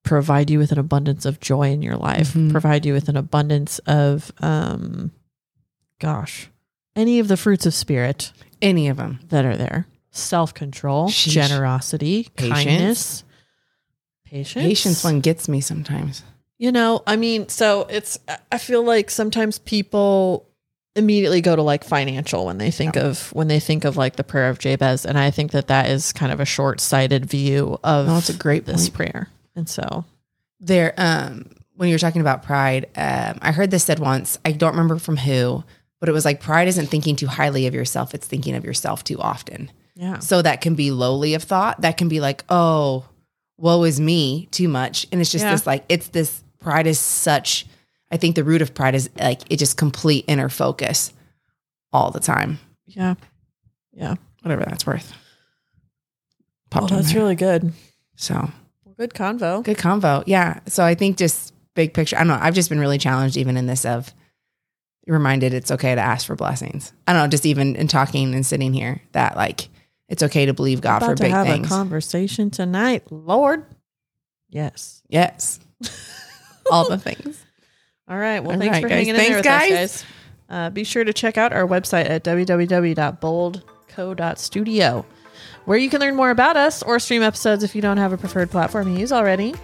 [0.04, 2.52] provide you with an abundance of joy in your life Mhm.
[2.52, 5.12] provide you with an abundance of um
[6.00, 6.50] gosh
[6.96, 9.20] any of the fruits of spirit Any of them.
[9.30, 12.64] that are there self control, generosity, Patience.
[12.64, 13.24] kindness,
[14.26, 14.64] patience.
[14.64, 16.24] Patience one gets me sometimes.
[16.58, 18.18] You know, I mean, so it's,
[18.50, 20.48] I feel like sometimes people
[20.96, 24.24] immediately go to like financial when they think of, when they think of like the
[24.24, 25.06] prayer of Jabez.
[25.06, 28.30] And I think that that is kind of a short sighted view of No, that's
[28.30, 29.12] a great this point.
[29.12, 29.30] prayer.
[29.56, 30.06] And so,
[30.60, 34.38] There, um, when you were talking about pride, um, I heard this said once.
[34.46, 35.64] I don't remember from who,
[36.00, 39.04] but it was like pride isn't thinking too highly of yourself; it's thinking of yourself
[39.04, 39.72] too often.
[39.96, 40.20] yeah.
[40.20, 41.82] So that can be lowly of thought.
[41.82, 43.06] That can be like, oh,
[43.58, 45.08] woe is me too much.
[45.12, 45.52] And it's just Yeah.
[45.52, 47.66] this like, it's this pride is such,
[48.12, 51.12] I think the root of pride is like, it just complete inner focus
[51.92, 53.16] all the time, Yeah.
[53.94, 54.16] Yeah.
[54.42, 55.14] whatever that's worth.
[55.14, 57.22] Oh, Popped in that's there.
[57.22, 57.72] really good.
[58.16, 58.34] so
[58.84, 59.64] Well, good convo.
[59.64, 60.24] good convo.
[60.28, 60.60] Yeah.
[60.68, 62.40] So I think just big picture, I don't know.
[62.42, 64.14] I've just been really challenged even in this of
[65.08, 66.92] reminded it's okay to ask for blessings.
[67.08, 69.70] I don't know, just even in talking and sitting here that like,
[70.10, 71.66] it's okay to believe God for to big have things.
[71.66, 73.66] a conversation tonight, Lord.
[74.50, 75.02] Yes.
[75.08, 75.60] yes.
[76.72, 77.44] all the things.
[78.08, 78.40] All right.
[78.40, 79.08] Well, All thanks right, for guys.
[79.08, 79.70] hanging in there with us, guys.
[79.72, 80.06] guys.
[80.48, 85.06] Uh, be sure to check out our website at www.boldco.studio,
[85.66, 88.18] where you can learn more about us or stream episodes if you don't have a
[88.18, 89.56] preferred platform you use already.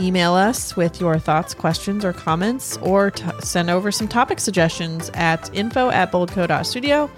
[0.00, 5.08] Email us with your thoughts, questions, or comments, or t- send over some topic suggestions
[5.14, 7.08] at info at boldco.studio.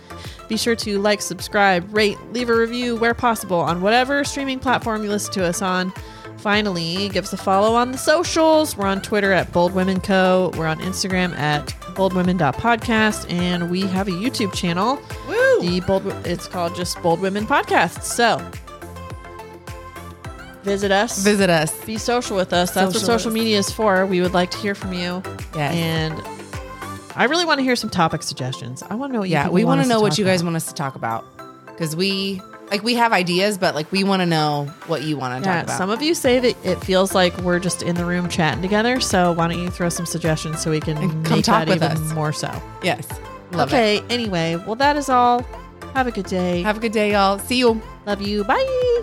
[0.47, 5.03] Be sure to like, subscribe, rate, leave a review where possible on whatever streaming platform
[5.03, 5.91] you listen to us on.
[6.39, 8.77] Finally, give us a follow on the socials.
[8.77, 10.53] We're on Twitter at Bold Women Co.
[10.57, 13.31] We're on Instagram at boldwomen.podcast.
[13.33, 15.01] And we have a YouTube channel.
[15.29, 15.61] Woo!
[15.61, 18.03] The Bold it's called just Bold Women Podcast.
[18.03, 18.39] So
[20.63, 21.23] visit us.
[21.23, 21.85] Visit us.
[21.85, 22.73] be social with us.
[22.73, 24.05] That's what Social media is for.
[24.07, 25.23] We would like to hear from you.
[25.55, 25.75] Yes.
[25.75, 26.23] And
[27.17, 28.83] I really want to hear some topic suggestions.
[28.83, 30.43] I want to know what you yeah, we want want to know what you guys
[30.43, 30.47] about.
[30.49, 31.25] want us to talk about
[31.67, 35.43] because we like we have ideas, but like we want to know what you want
[35.43, 35.79] to Yeah, talk about.
[35.79, 39.01] some of you say that it feels like we're just in the room chatting together.
[39.01, 41.77] So why don't you throw some suggestions so we can And come talk that with
[41.83, 42.13] even us.
[42.13, 42.51] more so?
[42.83, 43.07] yes,
[43.53, 43.75] love it.
[43.77, 44.03] okay.
[44.11, 45.43] Anyway, well that is all.
[45.95, 46.63] Have a good day.
[46.63, 47.39] Have a good day, y'all.
[47.39, 47.81] See you.
[48.05, 48.45] Love you.
[48.45, 49.03] Bye.